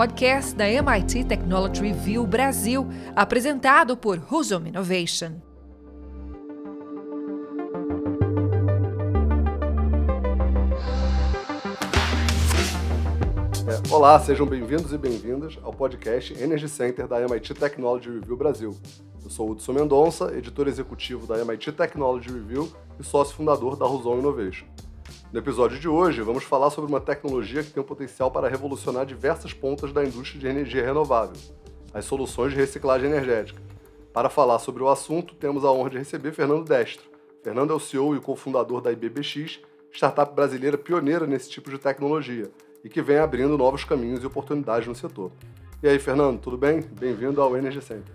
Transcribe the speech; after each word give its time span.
podcast 0.00 0.56
da 0.56 0.64
MIT 0.66 1.24
Technology 1.24 1.82
Review 1.82 2.26
Brasil, 2.26 2.88
apresentado 3.14 3.98
por 3.98 4.18
Husum 4.32 4.66
Innovation. 4.66 5.32
É, 13.68 13.94
olá, 13.94 14.18
sejam 14.20 14.46
bem-vindos 14.46 14.90
e 14.90 14.96
bem-vindas 14.96 15.58
ao 15.62 15.70
podcast 15.70 16.32
Energy 16.42 16.66
Center 16.66 17.06
da 17.06 17.20
MIT 17.20 17.52
Technology 17.52 18.08
Review 18.08 18.38
Brasil. 18.38 18.74
Eu 19.22 19.28
sou 19.28 19.50
Hudson 19.50 19.74
Mendonça, 19.74 20.34
editor 20.34 20.66
executivo 20.66 21.26
da 21.26 21.36
MIT 21.44 21.72
Technology 21.72 22.32
Review 22.32 22.72
e 22.98 23.04
sócio 23.04 23.36
fundador 23.36 23.76
da 23.76 23.84
Husum 23.86 24.18
Innovation. 24.18 24.64
No 25.32 25.38
episódio 25.38 25.78
de 25.78 25.88
hoje, 25.88 26.22
vamos 26.22 26.42
falar 26.42 26.70
sobre 26.70 26.90
uma 26.90 27.00
tecnologia 27.00 27.62
que 27.62 27.70
tem 27.70 27.80
o 27.80 27.86
potencial 27.86 28.32
para 28.32 28.48
revolucionar 28.48 29.06
diversas 29.06 29.52
pontas 29.52 29.92
da 29.92 30.04
indústria 30.04 30.40
de 30.40 30.48
energia 30.48 30.84
renovável, 30.84 31.36
as 31.94 32.04
soluções 32.04 32.52
de 32.52 32.58
reciclagem 32.58 33.08
energética. 33.08 33.62
Para 34.12 34.28
falar 34.28 34.58
sobre 34.58 34.82
o 34.82 34.88
assunto, 34.88 35.36
temos 35.36 35.64
a 35.64 35.70
honra 35.70 35.90
de 35.90 35.98
receber 35.98 36.32
Fernando 36.32 36.64
Destro. 36.64 37.08
Fernando 37.44 37.72
é 37.72 37.76
o 37.76 37.78
CEO 37.78 38.16
e 38.16 38.20
cofundador 38.20 38.80
da 38.80 38.90
IBBX, 38.90 39.60
startup 39.92 40.34
brasileira 40.34 40.76
pioneira 40.76 41.28
nesse 41.28 41.48
tipo 41.48 41.70
de 41.70 41.78
tecnologia 41.78 42.50
e 42.82 42.88
que 42.88 43.00
vem 43.00 43.18
abrindo 43.18 43.56
novos 43.56 43.84
caminhos 43.84 44.24
e 44.24 44.26
oportunidades 44.26 44.88
no 44.88 44.96
setor. 44.96 45.30
E 45.80 45.88
aí, 45.88 46.00
Fernando, 46.00 46.40
tudo 46.40 46.58
bem? 46.58 46.80
Bem-vindo 46.80 47.40
ao 47.40 47.56
Energy 47.56 47.80
Center. 47.80 48.12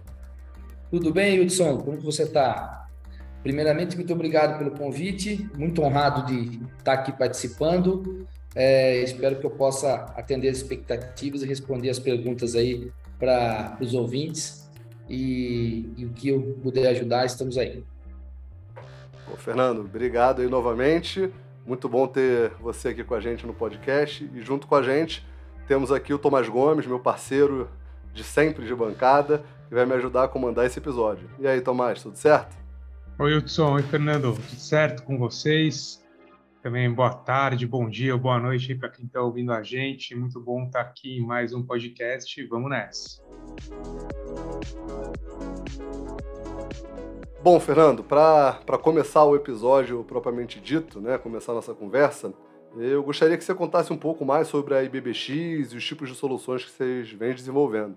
Tudo 0.92 1.14
bem, 1.14 1.40
Hudson? 1.40 1.78
Como 1.78 1.98
você 2.02 2.24
está? 2.24 2.85
Primeiramente, 3.46 3.96
muito 3.96 4.12
obrigado 4.12 4.58
pelo 4.58 4.72
convite, 4.72 5.48
muito 5.56 5.80
honrado 5.84 6.26
de 6.26 6.60
estar 6.80 6.94
aqui 6.94 7.12
participando. 7.12 8.26
É, 8.56 8.98
espero 9.04 9.36
que 9.36 9.46
eu 9.46 9.52
possa 9.52 9.98
atender 10.18 10.50
as 10.50 10.58
expectativas 10.58 11.44
e 11.44 11.46
responder 11.46 11.92
as 11.92 12.00
perguntas 12.00 12.56
aí 12.56 12.92
para 13.20 13.78
os 13.80 13.94
ouvintes. 13.94 14.68
E, 15.08 15.94
e, 15.96 16.06
o 16.06 16.10
que 16.10 16.30
eu 16.30 16.58
puder 16.64 16.88
ajudar, 16.88 17.24
estamos 17.24 17.56
aí. 17.56 17.84
Bom, 19.30 19.36
Fernando, 19.38 19.82
obrigado 19.82 20.42
aí 20.42 20.48
novamente. 20.48 21.32
Muito 21.68 21.88
bom 21.88 22.08
ter 22.08 22.50
você 22.60 22.88
aqui 22.88 23.04
com 23.04 23.14
a 23.14 23.20
gente 23.20 23.46
no 23.46 23.54
podcast. 23.54 24.28
E 24.34 24.42
junto 24.42 24.66
com 24.66 24.74
a 24.74 24.82
gente 24.82 25.24
temos 25.68 25.92
aqui 25.92 26.12
o 26.12 26.18
Tomás 26.18 26.50
Gomes, 26.50 26.88
meu 26.88 27.00
parceiro 27.00 27.70
de 28.12 28.24
sempre 28.24 28.66
de 28.66 28.74
bancada, 28.74 29.44
que 29.70 29.76
vai 29.76 29.86
me 29.86 29.94
ajudar 29.94 30.24
a 30.24 30.28
comandar 30.28 30.66
esse 30.66 30.80
episódio. 30.80 31.30
E 31.38 31.48
aí, 31.48 31.62
Tomás, 31.62 32.02
tudo 32.02 32.18
certo? 32.18 32.65
Oi, 33.18 33.38
Hudson. 33.38 33.76
Oi, 33.76 33.82
Fernando. 33.82 34.34
Tudo 34.34 34.60
certo 34.60 35.02
com 35.04 35.18
vocês? 35.18 36.04
Também 36.62 36.94
boa 36.94 37.14
tarde, 37.14 37.66
bom 37.66 37.90
dia, 37.90 38.18
boa 38.18 38.38
noite 38.38 38.76
para 38.76 38.90
quem 38.90 39.06
está 39.06 39.22
ouvindo 39.22 39.54
a 39.54 39.64
gente. 39.64 40.14
Muito 40.14 40.38
bom 40.38 40.66
estar 40.66 40.84
tá 40.84 40.90
aqui 40.90 41.20
em 41.20 41.26
mais 41.26 41.54
um 41.54 41.64
podcast. 41.64 42.46
Vamos 42.48 42.70
nessa. 42.70 43.22
Bom, 47.42 47.58
Fernando, 47.58 48.04
para 48.04 48.78
começar 48.82 49.24
o 49.24 49.34
episódio 49.34 50.04
propriamente 50.04 50.60
dito, 50.60 51.00
né, 51.00 51.18
começar 51.18 51.54
nossa 51.54 51.74
conversa, 51.74 52.34
eu 52.76 53.02
gostaria 53.02 53.38
que 53.38 53.46
você 53.46 53.56
contasse 53.56 53.94
um 53.94 53.98
pouco 53.98 54.26
mais 54.26 54.50
sobre 54.50 54.74
a 54.74 54.84
IBBX 54.84 55.72
e 55.72 55.78
os 55.78 55.86
tipos 55.86 56.10
de 56.10 56.16
soluções 56.16 56.66
que 56.66 56.72
vocês 56.72 57.10
vêm 57.14 57.34
desenvolvendo. 57.34 57.96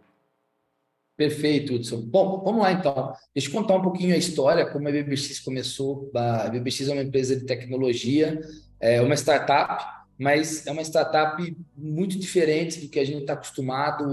Perfeito, 1.19 1.75
Hudson. 1.75 2.01
Bom, 2.03 2.45
vamos 2.45 2.63
lá 2.63 2.71
então. 2.71 3.13
Deixa 3.35 3.49
eu 3.49 3.53
contar 3.53 3.75
um 3.75 3.83
pouquinho 3.83 4.15
a 4.15 4.17
história, 4.17 4.65
como 4.71 4.87
a 4.87 4.93
BBX 4.93 5.41
começou. 5.41 6.13
A 6.15 6.49
BBX 6.49 6.89
é 6.89 6.93
uma 6.93 7.03
empresa 7.03 7.35
de 7.35 7.45
tecnologia, 7.45 8.41
é 8.79 9.01
uma 9.03 9.17
startup, 9.17 9.85
mas 10.17 10.65
é 10.65 10.71
uma 10.71 10.83
startup 10.83 11.57
muito 11.77 12.17
diferente 12.17 12.81
do 12.81 12.89
que 12.89 13.01
a 13.01 13.05
gente 13.05 13.23
está 13.23 13.33
acostumado 13.33 14.07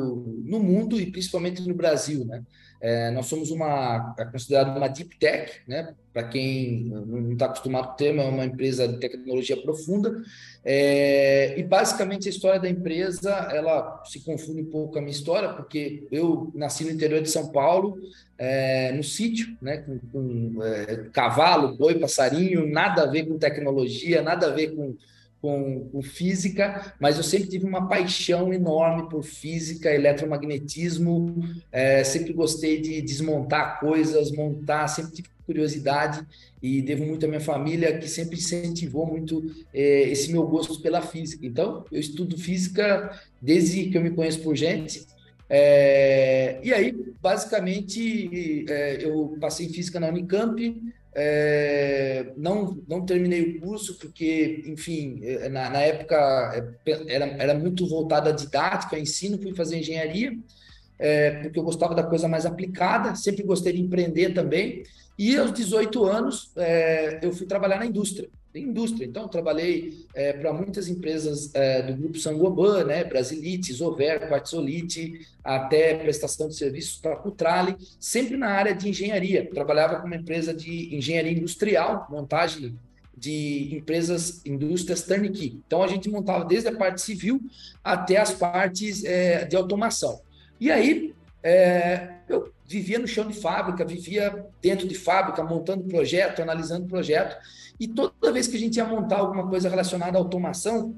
no 0.44 0.59
mundo 0.59 1.00
e 1.00 1.12
principalmente 1.12 1.62
no 1.62 1.75
Brasil, 1.75 2.25
né? 2.25 2.44
É, 2.81 3.09
nós 3.12 3.26
somos 3.28 3.52
uma 3.52 4.16
é 4.18 4.26
considerado 4.26 4.76
uma 4.76 4.88
deep 4.88 5.18
tech, 5.18 5.62
né? 5.68 5.94
Para 6.14 6.28
quem 6.28 6.86
não 6.86 7.34
está 7.34 7.47
acostumado 7.47 7.88
com 7.88 7.94
o 7.94 7.96
termo, 7.96 8.22
é 8.22 8.25
uma 8.25 8.46
empresa 8.46 8.88
de 8.88 8.97
tecnologia 9.00 9.58
profunda. 9.62 10.24
É, 10.63 11.59
e 11.59 11.63
basicamente 11.63 12.28
a 12.28 12.31
história 12.31 12.59
da 12.59 12.69
empresa 12.69 13.31
ela 13.52 14.03
se 14.06 14.19
confunde 14.22 14.62
um 14.62 14.69
pouco 14.69 14.94
com 14.94 15.00
a 15.00 15.02
minha 15.02 15.12
história, 15.12 15.50
porque 15.50 16.08
eu 16.12 16.52
nasci 16.56 16.84
no 16.84 16.91
interior 16.91 17.22
de 17.22 17.30
São 17.30 17.52
Paulo, 17.52 17.97
é, 18.38 18.92
no 18.92 19.03
sítio, 19.03 19.57
né? 19.62 19.78
Com, 19.78 20.00
com 20.12 20.63
é, 20.63 21.09
cavalo, 21.12 21.75
boi, 21.75 22.00
passarinho, 22.00 22.68
nada 22.68 23.03
a 23.03 23.07
ver 23.07 23.25
com 23.25 23.38
tecnologia, 23.38 24.22
nada 24.22 24.47
a 24.47 24.52
ver 24.52 24.75
com 24.75 24.96
com, 25.45 25.89
com, 25.91 26.01
física, 26.01 26.95
mas 27.00 27.17
eu 27.17 27.23
sempre 27.23 27.47
tive 27.47 27.66
uma 27.66 27.88
paixão 27.88 28.51
enorme 28.51 29.07
por 29.07 29.22
física, 29.22 29.94
eletromagnetismo, 29.94 31.44
é, 31.72 32.03
sempre 32.03 32.33
gostei 32.33 32.81
de 32.81 33.00
desmontar 33.00 33.79
coisas, 33.79 34.31
montar, 34.31 34.88
sempre 34.88 35.11
tive 35.11 35.29
curiosidade 35.45 36.25
e 36.63 36.81
devo 36.81 37.06
muito 37.06 37.23
à 37.23 37.29
minha 37.29 37.39
família 37.39 37.95
que 38.00 38.07
sempre 38.07 38.38
incentivou 38.38 39.06
muito 39.06 39.53
é, 39.72 40.09
esse 40.09 40.31
meu 40.31 40.47
gosto 40.47 40.81
pela 40.81 41.00
física. 41.00 41.45
Então, 41.45 41.85
eu 41.91 42.00
estudo 42.00 42.35
física 42.39 43.22
desde 43.39 43.85
que 43.85 43.95
eu 43.95 44.01
me 44.01 44.09
conheço 44.09 44.41
por 44.41 44.56
gente. 44.56 45.06
É, 45.47 46.59
e 46.63 46.73
aí, 46.73 46.91
basicamente, 47.22 48.66
é, 48.67 49.06
eu 49.06 49.38
passei 49.39 49.69
física 49.69 50.00
na 50.00 50.07
Unicamp, 50.07 50.81
é, 51.18 52.34
não, 52.36 52.78
não 52.88 53.06
terminei 53.06 53.42
o 53.42 53.62
curso 53.62 53.98
porque, 53.98 54.64
enfim, 54.68 55.22
é, 55.24 55.48
na, 55.48 55.70
na, 55.70 55.80
época 55.80 56.76
é, 56.86 57.14
era, 57.14 57.26
era 57.26 57.53
muito 57.53 57.88
voltada 57.88 58.31
à 58.31 58.34
didática, 58.34 58.98
ao 58.98 59.02
ensino, 59.02 59.42
fui 59.42 59.56
fazer 59.56 59.80
engenharia, 59.80 60.38
é, 61.00 61.31
porque 61.42 61.58
eu 61.58 61.64
gostava 61.64 61.96
da 61.96 62.04
coisa 62.04 62.28
mais 62.28 62.46
aplicada, 62.46 63.16
sempre 63.16 63.44
gostei 63.44 63.72
de 63.72 63.81
empreender 63.81 64.34
também. 64.34 64.84
E 65.18 65.38
aos 65.38 65.53
18 65.53 66.03
anos, 66.06 66.52
é, 66.56 67.20
eu 67.22 67.31
fui 67.34 67.46
trabalhar 67.46 67.80
na 67.80 67.86
indústria 67.86 68.30
indústria. 68.59 69.06
Então, 69.06 69.28
trabalhei 69.28 70.06
é, 70.14 70.34
para 70.34 70.53
muitas 70.53 70.88
empresas 70.88 71.53
é, 71.53 71.81
do 71.81 71.96
grupo 71.96 72.20
Sangoban, 72.20 72.86
né, 72.86 73.03
Brasilite, 73.03 73.74
Zover, 73.74 74.30
Quartzolite, 74.30 75.28
até 75.44 75.96
prestação 75.96 76.48
de 76.48 76.56
serviços 76.56 76.98
para 77.00 77.16
Cutrale, 77.16 77.75
sempre 78.00 78.38
na 78.38 78.50
área 78.50 78.74
de 78.74 78.90
engenharia. 78.90 79.50
Trabalhava 79.50 80.00
com 80.00 80.08
uma 80.08 80.16
empresa 80.16 80.54
de 80.54 80.96
engenharia 80.96 81.31
industrial, 81.31 82.08
montagem 82.09 82.78
de 83.18 83.75
empresas, 83.75 84.46
indústrias 84.46 85.04
turnkey. 85.04 85.59
Então, 85.66 85.81
a 85.81 85.88
gente 85.88 86.09
montava 86.09 86.46
desde 86.46 86.70
a 86.70 86.75
parte 86.75 87.02
civil 87.02 87.42
até 87.84 88.18
as 88.18 88.34
partes 88.34 89.04
é, 89.04 89.46
de 89.46 89.56
automação. 89.56 90.20
E 90.59 90.72
aí, 90.72 91.14
é, 91.42 92.16
eu 92.28 92.52
vivia 92.68 93.00
no 93.00 93.08
chão 93.08 93.28
de 93.28 93.40
fábrica, 93.40 93.86
vivia 93.86 94.46
dentro 94.62 94.88
de 94.88 94.96
fábrica, 94.96 95.44
montando 95.44 95.84
projeto, 95.84 96.42
analisando 96.42 96.88
projeto, 96.88 97.38
e 97.80 97.88
toda 97.88 98.31
vez 98.31 98.48
que 98.48 98.56
a 98.56 98.59
gente 98.59 98.78
ia 98.78 98.86
montar 98.86 99.18
alguma 99.18 99.48
coisa 99.48 99.70
relacionada 99.70 100.18
à 100.18 100.22
automação, 100.22 100.96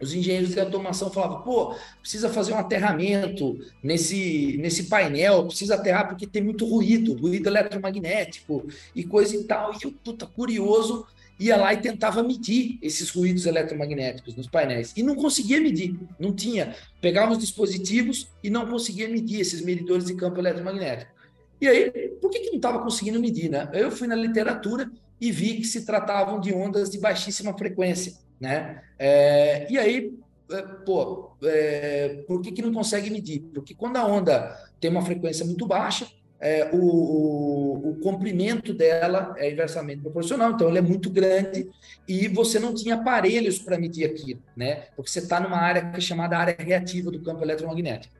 os 0.00 0.12
engenheiros 0.12 0.50
de 0.50 0.60
automação 0.60 1.10
falavam, 1.10 1.42
pô, 1.42 1.74
precisa 2.00 2.28
fazer 2.28 2.52
um 2.52 2.58
aterramento 2.58 3.58
nesse, 3.82 4.56
nesse 4.58 4.84
painel, 4.84 5.46
precisa 5.46 5.76
aterrar 5.76 6.08
porque 6.08 6.26
tem 6.26 6.42
muito 6.42 6.66
ruído, 6.66 7.14
ruído 7.14 7.48
eletromagnético 7.48 8.66
e 8.94 9.04
coisa 9.04 9.36
e 9.36 9.44
tal. 9.44 9.72
E 9.72 9.84
eu, 9.84 9.92
puta, 9.92 10.26
curioso, 10.26 11.06
ia 11.38 11.56
lá 11.56 11.72
e 11.72 11.78
tentava 11.78 12.22
medir 12.22 12.78
esses 12.80 13.10
ruídos 13.10 13.46
eletromagnéticos 13.46 14.36
nos 14.36 14.46
painéis. 14.46 14.92
E 14.96 15.02
não 15.02 15.14
conseguia 15.14 15.60
medir, 15.60 15.98
não 16.18 16.32
tinha. 16.32 16.74
Pegava 17.00 17.32
os 17.32 17.38
dispositivos 17.38 18.28
e 18.42 18.50
não 18.50 18.66
conseguia 18.66 19.08
medir 19.08 19.40
esses 19.40 19.60
medidores 19.60 20.06
de 20.06 20.14
campo 20.14 20.38
eletromagnético. 20.38 21.12
E 21.60 21.68
aí, 21.68 21.90
por 22.20 22.30
que, 22.30 22.40
que 22.40 22.50
não 22.50 22.56
estava 22.56 22.82
conseguindo 22.82 23.20
medir, 23.20 23.50
né? 23.50 23.68
Eu 23.72 23.90
fui 23.90 24.06
na 24.06 24.14
literatura 24.14 24.90
e 25.20 25.30
vi 25.32 25.56
que 25.56 25.64
se 25.64 25.84
tratavam 25.84 26.40
de 26.40 26.52
ondas 26.52 26.90
de 26.90 26.98
baixíssima 26.98 27.56
frequência, 27.56 28.14
né? 28.40 28.82
É, 28.98 29.66
e 29.70 29.78
aí, 29.78 30.14
é, 30.50 30.62
pô, 30.62 31.30
é, 31.42 32.24
por 32.26 32.42
que, 32.42 32.52
que 32.52 32.62
não 32.62 32.72
consegue 32.72 33.10
medir? 33.10 33.40
Porque 33.54 33.74
quando 33.74 33.96
a 33.96 34.06
onda 34.06 34.56
tem 34.80 34.90
uma 34.90 35.02
frequência 35.02 35.44
muito 35.46 35.66
baixa, 35.66 36.06
é, 36.40 36.70
o, 36.72 36.78
o, 36.78 37.90
o, 37.90 37.94
comprimento 38.00 38.74
dela 38.74 39.34
é 39.38 39.50
inversamente 39.50 40.02
proporcional, 40.02 40.50
então 40.50 40.68
ele 40.68 40.78
é 40.78 40.82
muito 40.82 41.08
grande 41.08 41.70
e 42.06 42.28
você 42.28 42.58
não 42.58 42.74
tinha 42.74 42.96
aparelhos 42.96 43.58
para 43.58 43.78
medir 43.78 44.04
aquilo, 44.04 44.42
né? 44.56 44.86
Porque 44.94 45.10
você 45.10 45.20
está 45.20 45.40
numa 45.40 45.56
área 45.56 45.90
que 45.90 45.96
é 45.96 46.00
chamada 46.00 46.36
área 46.36 46.56
reativa 46.58 47.10
do 47.10 47.22
campo 47.22 47.42
eletromagnético. 47.42 48.14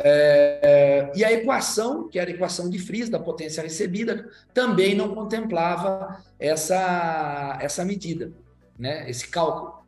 É, 0.00 1.10
e 1.14 1.24
a 1.24 1.32
equação, 1.32 2.08
que 2.08 2.18
era 2.18 2.30
a 2.30 2.32
equação 2.32 2.70
de 2.70 2.78
Friis, 2.78 3.08
da 3.08 3.18
potência 3.18 3.62
recebida, 3.62 4.28
também 4.54 4.94
não 4.94 5.14
contemplava 5.14 6.22
essa, 6.38 7.58
essa 7.60 7.84
medida, 7.84 8.32
né? 8.78 9.10
esse 9.10 9.28
cálculo. 9.28 9.78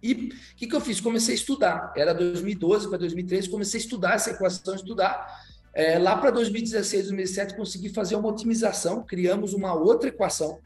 E 0.00 0.12
o 0.12 0.56
que, 0.56 0.66
que 0.68 0.76
eu 0.76 0.80
fiz? 0.80 1.00
Comecei 1.00 1.34
a 1.34 1.38
estudar. 1.38 1.92
Era 1.96 2.14
2012 2.14 2.88
para 2.88 2.98
2013, 2.98 3.50
comecei 3.50 3.80
a 3.80 3.82
estudar 3.82 4.14
essa 4.14 4.30
equação, 4.30 4.76
estudar. 4.76 5.45
É, 5.76 5.98
lá 5.98 6.16
para 6.16 6.30
2016, 6.30 7.08
2017, 7.08 7.54
consegui 7.54 7.90
fazer 7.90 8.16
uma 8.16 8.28
otimização, 8.28 9.02
criamos 9.02 9.52
uma 9.52 9.74
outra 9.74 10.08
equação 10.08 10.58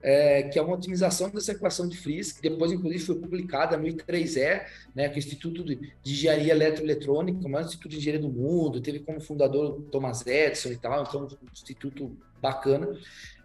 é, 0.00 0.44
que 0.44 0.58
é 0.58 0.62
uma 0.62 0.74
otimização 0.74 1.30
dessa 1.30 1.52
equação 1.52 1.88
de 1.88 1.96
Friis, 1.96 2.32
que 2.32 2.42
depois, 2.42 2.70
inclusive, 2.70 3.04
foi 3.04 3.16
publicada 3.16 3.76
no 3.76 3.86
I3E, 3.86 4.62
né, 4.94 5.08
que 5.08 5.14
é 5.14 5.16
o 5.16 5.18
Instituto 5.18 5.64
de 5.64 5.92
Engenharia 6.04 6.52
Eletroeletrônica, 6.52 7.46
o 7.46 7.50
maior 7.50 7.64
instituto 7.64 7.90
de 7.90 7.96
engenharia 7.96 8.20
do 8.20 8.32
mundo, 8.32 8.80
teve 8.80 9.00
como 9.00 9.20
fundador 9.20 9.80
Thomas 9.90 10.24
Edison 10.26 10.70
e 10.70 10.76
tal, 10.76 11.02
então 11.02 11.24
um 11.24 11.52
instituto 11.52 12.16
bacana. 12.40 12.88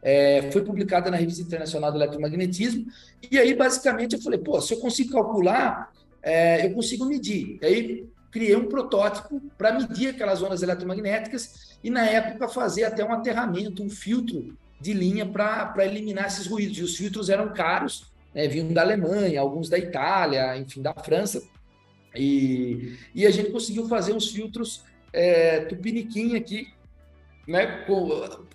É, 0.02 0.52
foi 0.52 0.64
publicada 0.64 1.10
na 1.10 1.18
Revista 1.18 1.42
Internacional 1.42 1.92
do 1.92 1.98
Eletromagnetismo, 1.98 2.86
e 3.32 3.38
aí, 3.40 3.56
basicamente, 3.56 4.16
eu 4.16 4.22
falei, 4.22 4.40
pô, 4.40 4.62
se 4.62 4.74
eu 4.74 4.80
consigo 4.80 5.14
calcular, 5.14 5.92
é, 6.22 6.66
eu 6.66 6.74
consigo 6.74 7.06
medir. 7.06 7.58
E 7.62 7.66
aí, 7.66 8.10
criei 8.34 8.56
um 8.56 8.66
protótipo 8.66 9.40
para 9.60 9.72
medir 9.72 10.10
aquelas 10.10 10.42
ondas 10.42 10.64
eletromagnéticas 10.64 11.78
e, 11.84 11.90
na 11.92 12.04
época, 12.04 12.48
fazer 12.48 12.84
até 12.84 13.06
um 13.06 13.14
aterramento, 13.14 13.84
um 13.84 13.90
filtro 13.90 14.58
de 14.82 14.92
linha 14.92 15.24
para 15.24 15.86
eliminar 15.86 16.26
esses 16.26 16.48
ruídos. 16.48 16.80
E 16.80 16.84
os 16.84 16.98
filtros 16.98 17.30
eram 17.30 17.54
caros, 17.54 18.12
né, 18.34 18.48
vinham 18.48 18.74
da 18.74 18.82
Alemanha, 18.82 19.40
alguns 19.40 19.70
da 19.70 19.78
Itália, 19.78 20.58
enfim, 20.58 20.82
da 20.82 20.96
França. 20.96 21.44
E, 22.16 22.98
e 23.14 23.26
a 23.28 23.30
gente 23.30 23.52
conseguiu 23.52 23.88
fazer 23.88 24.14
uns 24.14 24.30
filtros 24.32 24.84
é, 25.14 25.66
tupiniquim 25.66 26.36
aqui, 26.36 26.68
né, 27.48 27.86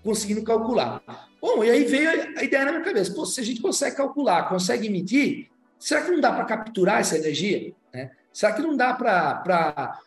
conseguindo 0.03 0.43
calcular. 0.43 1.01
Bom, 1.41 1.63
e 1.63 1.71
aí 1.71 1.85
veio 1.85 2.11
a 2.37 2.43
ideia 2.43 2.65
na 2.65 2.73
minha 2.73 2.85
cabeça: 2.85 3.15
Pô, 3.15 3.25
se 3.25 3.41
a 3.41 3.45
gente 3.45 3.61
consegue 3.61 3.97
calcular, 3.97 4.49
consegue 4.49 4.91
medir, 4.91 5.49
será 5.79 6.03
que 6.03 6.11
não 6.11 6.21
dá 6.21 6.33
para 6.33 6.45
capturar 6.45 7.01
essa 7.01 7.17
energia? 7.17 7.73
Né? 7.95 8.11
Será 8.33 8.53
que 8.53 8.63
não 8.63 8.77
dá 8.77 8.95
para 8.95 10.01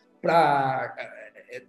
é, 1.50 1.62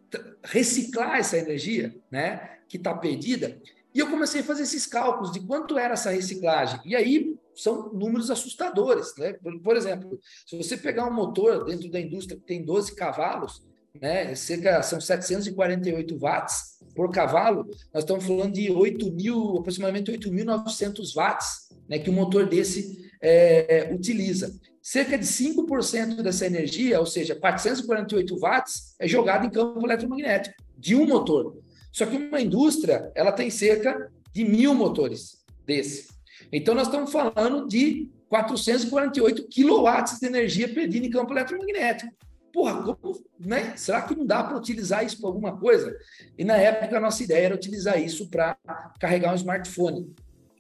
reciclar 0.44 1.18
essa 1.18 1.38
energia 1.38 1.96
né, 2.10 2.58
que 2.68 2.78
está 2.78 2.94
perdida? 2.94 3.60
E 3.94 4.00
eu 4.00 4.10
comecei 4.10 4.42
a 4.42 4.44
fazer 4.44 4.64
esses 4.64 4.88
cálculos 4.88 5.32
de 5.32 5.40
quanto 5.40 5.78
era 5.78 5.94
essa 5.94 6.10
reciclagem. 6.10 6.80
E 6.84 6.96
aí 6.96 7.36
são 7.56 7.94
números 7.94 8.32
assustadores. 8.32 9.14
Né? 9.18 9.34
Por, 9.64 9.76
exemplo, 9.76 10.20
se 10.46 10.58
você 10.58 10.76
pegar 10.76 11.06
um 11.06 11.14
motor 11.14 11.66
dentro 11.66 11.92
da 11.92 12.00
indústria 12.00 12.40
que 12.40 12.46
tem 12.46 12.66
12 12.66 12.96
cavalos, 12.96 13.64
né, 14.02 14.34
cerca, 14.34 14.82
são 14.82 15.00
748 15.00 16.18
watts 16.18 16.80
por 16.96 17.12
cavalo, 17.12 17.70
nós 17.94 18.04
estamos 18.04 18.26
falando 18.26 18.54
de 18.54 18.72
8 18.72 19.12
mil, 19.12 19.58
aproximadamente 19.60 20.12
8.900 20.12 21.14
watts 21.16 21.70
né, 21.88 22.00
que 22.00 22.10
um 22.10 22.14
motor 22.14 22.48
desse 22.48 23.12
é, 23.22 23.92
utiliza. 23.94 24.60
Cerca 24.84 25.18
de 25.18 25.26
5% 25.26 26.22
dessa 26.22 26.46
energia, 26.46 27.00
ou 27.00 27.06
seja, 27.06 27.34
448 27.34 28.38
watts, 28.38 28.96
é 29.00 29.08
jogado 29.08 29.46
em 29.46 29.50
campo 29.50 29.80
eletromagnético 29.88 30.62
de 30.78 30.94
um 30.94 31.08
motor. 31.08 31.58
Só 31.90 32.06
que 32.06 32.18
uma 32.18 32.42
indústria, 32.42 33.10
ela 33.16 33.32
tem 33.32 33.50
cerca 33.50 34.12
de 34.34 34.44
mil 34.44 34.74
motores 34.74 35.42
desse. 35.66 36.10
Então, 36.52 36.76
nós 36.76 36.88
estamos 36.88 37.14
falando 37.14 37.66
de 37.66 38.12
448 38.28 39.48
quilowatts 39.48 40.20
de 40.20 40.26
energia 40.26 40.68
perdida 40.68 41.06
em 41.06 41.10
campo 41.10 41.32
eletromagnético. 41.32 42.12
Porra, 42.52 42.84
como, 42.84 43.24
né? 43.40 43.78
será 43.78 44.02
que 44.02 44.14
não 44.14 44.26
dá 44.26 44.44
para 44.44 44.58
utilizar 44.58 45.06
isso 45.06 45.18
para 45.18 45.30
alguma 45.30 45.58
coisa? 45.58 45.96
E 46.38 46.44
na 46.44 46.58
época, 46.58 46.98
a 46.98 47.00
nossa 47.00 47.24
ideia 47.24 47.46
era 47.46 47.56
utilizar 47.56 48.02
isso 48.02 48.30
para 48.30 48.58
carregar 49.00 49.32
um 49.32 49.36
smartphone. 49.36 50.14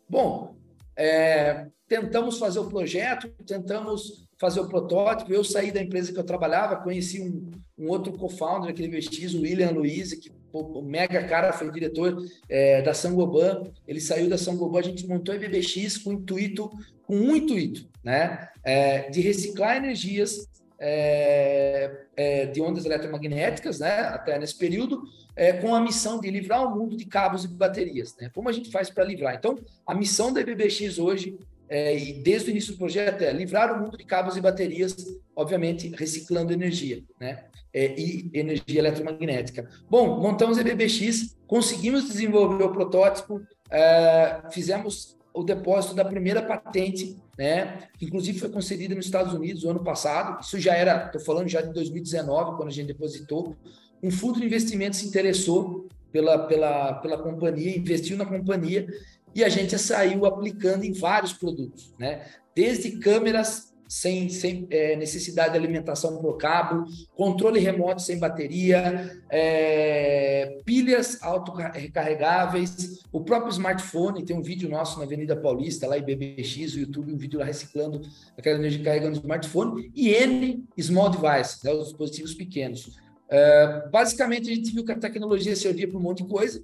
Bom, 0.09 0.55
é, 0.95 1.67
tentamos 1.93 2.39
fazer 2.39 2.59
o 2.59 2.67
projeto, 2.67 3.29
tentamos 3.45 4.25
fazer 4.39 4.59
o 4.59 4.67
protótipo. 4.67 5.31
Eu 5.31 5.43
saí 5.43 5.71
da 5.71 5.81
empresa 5.81 6.11
que 6.11 6.19
eu 6.19 6.23
trabalhava, 6.23 6.77
conheci 6.77 7.21
um, 7.21 7.51
um 7.77 7.87
outro 7.89 8.13
co-founder 8.13 8.71
aquele 8.71 8.99
VX, 8.99 9.35
o 9.35 9.41
William 9.41 9.69
Luiz, 9.69 10.13
que 10.13 10.31
o 10.51 10.81
mega 10.81 11.23
cara 11.23 11.53
foi 11.53 11.71
diretor 11.71 12.17
é, 12.49 12.81
da 12.81 12.93
Sangoban, 12.93 13.63
ele 13.87 13.99
saiu 13.99 14.29
da 14.29 14.37
Sangoban, 14.37 14.79
a 14.79 14.83
gente 14.83 15.07
montou 15.07 15.33
a 15.33 15.35
IBBX 15.35 15.97
com 15.99 16.13
intuito, 16.13 16.69
com 17.07 17.15
um 17.15 17.35
intuito, 17.35 17.87
né, 18.03 18.49
é, 18.63 19.09
de 19.09 19.19
reciclar 19.19 19.77
energias 19.77 20.47
é, 20.79 22.45
de 22.53 22.61
ondas 22.61 22.85
eletromagnéticas, 22.85 23.79
né, 23.79 24.01
até 24.01 24.37
nesse 24.37 24.55
período, 24.55 25.01
é, 25.35 25.53
com 25.53 25.73
a 25.73 25.81
missão 25.81 26.19
de 26.19 26.29
livrar 26.29 26.67
o 26.67 26.77
mundo 26.77 26.95
de 26.95 27.05
cabos 27.05 27.45
e 27.45 27.47
baterias, 27.47 28.15
né, 28.21 28.29
como 28.33 28.47
a 28.47 28.51
gente 28.51 28.69
faz 28.69 28.91
para 28.91 29.03
livrar? 29.03 29.33
Então, 29.33 29.57
a 29.87 29.95
missão 29.95 30.31
da 30.31 30.41
IBBX 30.41 30.99
hoje 30.99 31.35
é, 31.69 31.97
e 31.97 32.13
desde 32.21 32.49
o 32.49 32.51
início 32.51 32.73
do 32.73 32.77
projeto 32.77 33.21
é 33.21 33.31
livrar 33.31 33.73
o 33.73 33.83
mundo 33.83 33.97
de 33.97 34.05
cabos 34.05 34.37
e 34.37 34.41
baterias, 34.41 34.95
obviamente 35.35 35.89
reciclando 35.95 36.53
energia, 36.53 37.03
né? 37.19 37.45
É, 37.73 37.99
e 37.99 38.29
energia 38.33 38.79
eletromagnética. 38.79 39.67
Bom, 39.89 40.19
montamos 40.19 40.59
a 40.59 40.63
BBX, 40.63 41.35
conseguimos 41.47 42.07
desenvolver 42.07 42.63
o 42.63 42.71
protótipo, 42.71 43.41
é, 43.71 44.43
fizemos 44.51 45.17
o 45.33 45.43
depósito 45.43 45.95
da 45.95 46.05
primeira 46.05 46.43
patente, 46.43 47.17
né? 47.37 47.87
Que 47.97 48.05
inclusive 48.05 48.39
foi 48.39 48.49
concedida 48.49 48.93
nos 48.93 49.05
Estados 49.05 49.33
Unidos 49.33 49.63
no 49.63 49.71
ano 49.71 49.83
passado. 49.83 50.39
Isso 50.41 50.59
já 50.59 50.75
era, 50.75 51.07
estou 51.07 51.21
falando 51.21 51.47
já 51.47 51.61
de 51.61 51.73
2019, 51.73 52.55
quando 52.55 52.69
a 52.69 52.71
gente 52.71 52.87
depositou. 52.87 53.55
Um 54.03 54.11
fundo 54.11 54.39
de 54.39 54.45
investimento 54.45 54.95
se 54.95 55.07
interessou 55.07 55.87
pela, 56.11 56.45
pela, 56.45 56.93
pela 56.93 57.17
companhia, 57.17 57.75
investiu 57.75 58.15
na 58.15 58.25
companhia 58.25 58.85
e 59.35 59.43
a 59.43 59.49
gente 59.49 59.77
saiu 59.77 60.25
aplicando 60.25 60.83
em 60.83 60.93
vários 60.93 61.33
produtos, 61.33 61.93
né? 61.97 62.25
Desde 62.55 62.91
câmeras 62.99 63.73
sem, 63.93 64.27
sem 64.27 64.65
é, 64.71 64.95
necessidade 64.95 65.51
de 65.51 65.57
alimentação 65.57 66.17
por 66.17 66.35
cabo, 66.37 66.83
controle 67.15 67.59
remoto 67.59 68.01
sem 68.01 68.17
bateria, 68.17 69.21
é, 69.29 70.57
pilhas 70.65 71.21
auto-recarregáveis, 71.21 73.03
o 73.11 73.21
próprio 73.21 73.51
smartphone, 73.51 74.25
tem 74.25 74.35
um 74.35 74.41
vídeo 74.41 74.67
nosso 74.67 74.97
na 74.97 75.05
Avenida 75.05 75.35
Paulista, 75.35 75.85
lá 75.85 75.95
em 75.95 76.01
BBX, 76.01 76.73
o 76.73 76.79
YouTube, 76.79 77.13
um 77.13 77.17
vídeo 77.17 77.37
lá 77.37 77.45
reciclando 77.45 78.01
aquela 78.35 78.57
energia 78.57 78.83
carregando 78.83 79.17
o 79.17 79.21
smartphone, 79.21 79.91
e 79.93 80.09
N 80.09 80.65
small 80.79 81.11
devices, 81.11 81.61
né, 81.61 81.71
os 81.71 81.89
dispositivos 81.89 82.33
pequenos. 82.33 82.97
É, 83.29 83.87
basicamente, 83.91 84.49
a 84.49 84.55
gente 84.55 84.71
viu 84.71 84.83
que 84.83 84.91
a 84.91 84.97
tecnologia 84.97 85.55
servia 85.55 85.87
para 85.87 85.99
um 85.99 86.01
monte 86.01 86.23
de 86.23 86.29
coisa, 86.29 86.63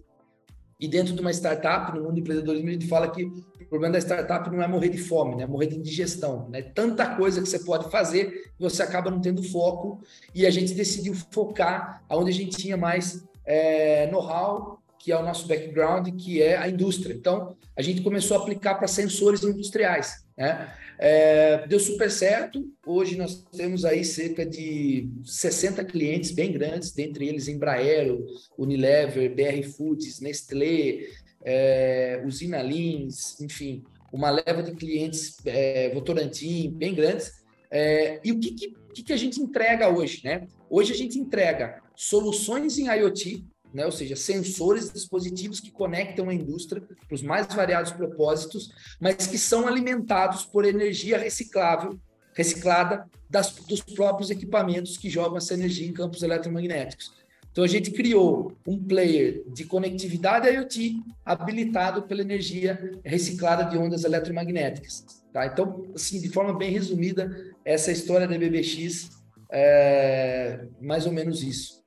e 0.79 0.87
dentro 0.87 1.13
de 1.13 1.19
uma 1.19 1.31
startup, 1.31 1.91
no 1.91 2.03
mundo 2.03 2.13
do 2.13 2.19
empreendedorismo, 2.19 2.69
a 2.69 2.71
gente 2.71 2.87
fala 2.87 3.11
que 3.11 3.25
o 3.25 3.65
problema 3.69 3.93
da 3.93 3.99
startup 3.99 4.49
não 4.49 4.63
é 4.63 4.67
morrer 4.67 4.87
de 4.87 4.97
fome, 4.97 5.35
né? 5.35 5.43
É 5.43 5.47
morrer 5.47 5.67
de 5.67 5.75
indigestão. 5.75 6.47
Né? 6.49 6.61
Tanta 6.61 7.15
coisa 7.17 7.41
que 7.41 7.49
você 7.49 7.59
pode 7.59 7.91
fazer 7.91 8.53
que 8.55 8.61
você 8.61 8.81
acaba 8.81 9.11
não 9.11 9.19
tendo 9.19 9.43
foco. 9.43 10.01
E 10.33 10.45
a 10.45 10.49
gente 10.49 10.73
decidiu 10.73 11.13
focar 11.31 12.01
onde 12.09 12.31
a 12.31 12.33
gente 12.33 12.55
tinha 12.55 12.77
mais 12.77 13.27
é, 13.45 14.09
know-how, 14.09 14.79
que 14.97 15.11
é 15.11 15.19
o 15.19 15.23
nosso 15.23 15.47
background, 15.47 16.07
que 16.15 16.41
é 16.41 16.57
a 16.57 16.69
indústria. 16.69 17.13
Então, 17.13 17.55
a 17.75 17.81
gente 17.81 18.01
começou 18.01 18.37
a 18.37 18.41
aplicar 18.41 18.75
para 18.75 18.87
sensores 18.87 19.43
industriais. 19.43 20.25
Né? 20.39 20.73
É, 20.97 21.67
deu 21.67 21.79
super 21.79 22.09
certo. 22.09 22.65
Hoje 22.85 23.17
nós 23.17 23.43
temos 23.55 23.83
aí 23.83 24.05
cerca 24.05 24.45
de 24.45 25.09
60 25.25 25.83
clientes 25.83 26.31
bem 26.31 26.53
grandes, 26.53 26.93
dentre 26.93 27.27
eles 27.27 27.49
Embraer, 27.49 28.17
Unilever, 28.57 29.35
BR 29.35 29.67
Foods, 29.67 30.21
Nestlé, 30.21 31.07
é, 31.43 32.23
Usina 32.25 32.61
Lins, 32.61 33.39
enfim, 33.41 33.83
uma 34.13 34.29
leva 34.29 34.63
de 34.63 34.71
clientes 34.71 35.37
é, 35.45 35.89
Votorantim 35.93 36.71
bem 36.71 36.95
grandes. 36.95 37.43
É, 37.69 38.19
e 38.23 38.31
o 38.31 38.39
que, 38.39 38.51
que, 38.51 39.03
que 39.03 39.13
a 39.13 39.17
gente 39.17 39.41
entrega 39.41 39.89
hoje? 39.89 40.21
Né? 40.23 40.47
Hoje 40.69 40.93
a 40.93 40.95
gente 40.95 41.19
entrega 41.19 41.81
soluções 41.95 42.77
em 42.77 42.87
IoT 42.87 43.45
né? 43.73 43.85
ou 43.85 43.91
seja, 43.91 44.15
sensores, 44.15 44.91
dispositivos 44.91 45.59
que 45.59 45.71
conectam 45.71 46.29
a 46.29 46.33
indústria 46.33 46.81
para 46.81 47.15
os 47.15 47.21
mais 47.21 47.47
variados 47.47 47.91
propósitos, 47.91 48.71
mas 48.99 49.27
que 49.27 49.37
são 49.37 49.67
alimentados 49.67 50.45
por 50.45 50.65
energia 50.65 51.17
reciclável, 51.17 51.99
reciclada 52.33 53.05
das, 53.29 53.51
dos 53.53 53.81
próprios 53.81 54.29
equipamentos 54.29 54.97
que 54.97 55.09
jogam 55.09 55.37
essa 55.37 55.53
energia 55.53 55.87
em 55.87 55.93
campos 55.93 56.23
eletromagnéticos. 56.23 57.13
Então 57.51 57.63
a 57.63 57.67
gente 57.67 57.91
criou 57.91 58.53
um 58.65 58.81
player 58.81 59.43
de 59.47 59.65
conectividade 59.65 60.47
IoT 60.47 61.01
habilitado 61.25 62.03
pela 62.03 62.21
energia 62.21 62.99
reciclada 63.03 63.63
de 63.65 63.77
ondas 63.77 64.03
eletromagnéticas. 64.03 65.05
Tá? 65.33 65.45
Então, 65.45 65.85
assim, 65.95 66.21
de 66.21 66.29
forma 66.29 66.57
bem 66.57 66.71
resumida, 66.71 67.29
essa 67.65 67.91
história 67.91 68.27
da 68.27 68.37
BBX 68.37 69.09
é 69.51 70.65
mais 70.79 71.05
ou 71.05 71.11
menos 71.11 71.43
isso. 71.43 71.83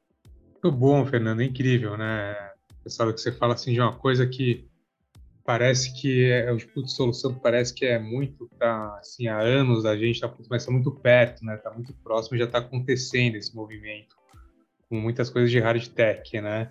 Muito 0.63 0.79
bom, 0.79 1.05
Fernando, 1.05 1.43
é 1.43 1.45
incrível, 1.45 1.97
né? 1.97 2.37
Pessoal, 2.85 3.13
que 3.13 3.21
você 3.21 3.33
fala 3.33 3.55
assim 3.55 3.73
de 3.73 3.81
uma 3.81 3.97
coisa 3.97 4.25
que 4.25 4.65
parece 5.45 5.93
que 6.01 6.31
é 6.31 6.53
o 6.53 6.57
tipo 6.57 6.85
de 6.85 6.93
solução 6.93 7.35
parece 7.35 7.75
que 7.75 7.85
é 7.85 7.99
muito, 7.99 8.49
tá 8.61 8.97
assim, 9.01 9.27
há 9.27 9.41
anos 9.41 9.85
a 9.85 9.97
gente 9.97 10.21
tá, 10.21 10.33
mas 10.49 10.65
tá 10.65 10.71
muito 10.71 10.93
perto, 10.93 11.45
né? 11.45 11.57
Tá 11.57 11.73
muito 11.73 11.93
próximo, 11.95 12.39
já 12.39 12.45
está 12.45 12.59
acontecendo 12.59 13.35
esse 13.35 13.53
movimento 13.57 14.15
com 14.89 15.01
muitas 15.01 15.29
coisas 15.29 15.51
de 15.51 15.59
hard 15.59 15.85
tech, 15.89 16.41
né? 16.41 16.71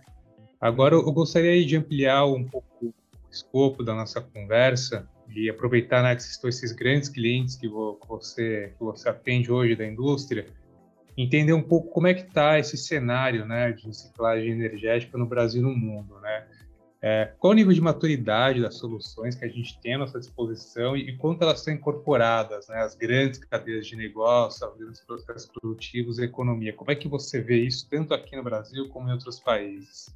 Agora 0.61 0.95
eu 0.95 1.11
gostaria 1.11 1.65
de 1.65 1.75
ampliar 1.75 2.25
um 2.27 2.45
pouco 2.45 2.85
o 2.85 2.93
escopo 3.29 3.83
da 3.83 3.93
nossa 3.93 4.21
conversa 4.21 5.05
e 5.35 5.49
aproveitar 5.49 6.01
né, 6.01 6.15
que 6.15 6.21
estão 6.21 6.49
esses 6.49 6.71
grandes 6.71 7.09
clientes 7.09 7.57
que 7.57 7.67
você 7.67 8.73
que 8.77 8.83
você 8.85 9.09
atende 9.09 9.51
hoje 9.51 9.75
da 9.75 9.85
indústria 9.85 10.47
entender 11.17 11.53
um 11.53 11.61
pouco 11.61 11.89
como 11.91 12.07
é 12.07 12.13
que 12.13 12.21
está 12.21 12.57
esse 12.57 12.77
cenário 12.77 13.45
né, 13.45 13.71
de 13.71 13.85
reciclagem 13.85 14.51
energética 14.51 15.17
no 15.17 15.25
Brasil 15.25 15.61
e 15.61 15.63
no 15.63 15.75
mundo. 15.75 16.19
Né? 16.19 16.47
É, 17.03 17.33
qual 17.39 17.51
o 17.51 17.55
nível 17.55 17.73
de 17.73 17.81
maturidade 17.81 18.61
das 18.61 18.75
soluções 18.75 19.35
que 19.35 19.43
a 19.43 19.47
gente 19.47 19.79
tem 19.81 19.95
à 19.95 19.97
nossa 19.97 20.19
disposição 20.19 20.95
e, 20.95 21.09
e 21.09 21.17
quanto 21.17 21.41
elas 21.41 21.61
são 21.61 21.73
incorporadas, 21.73 22.67
né, 22.67 22.77
as 22.77 22.95
grandes 22.95 23.39
cadeias 23.39 23.87
de 23.87 23.95
negócio, 23.95 24.67
os 24.67 24.77
grandes 24.77 25.01
processos 25.01 25.49
produtivos 25.49 26.19
e 26.19 26.23
economia? 26.23 26.73
Como 26.73 26.91
é 26.91 26.95
que 26.95 27.07
você 27.07 27.41
vê 27.41 27.57
isso 27.57 27.87
tanto 27.89 28.13
aqui 28.13 28.35
no 28.35 28.43
Brasil 28.43 28.87
como 28.89 29.09
em 29.09 29.13
outros 29.13 29.39
países? 29.39 30.13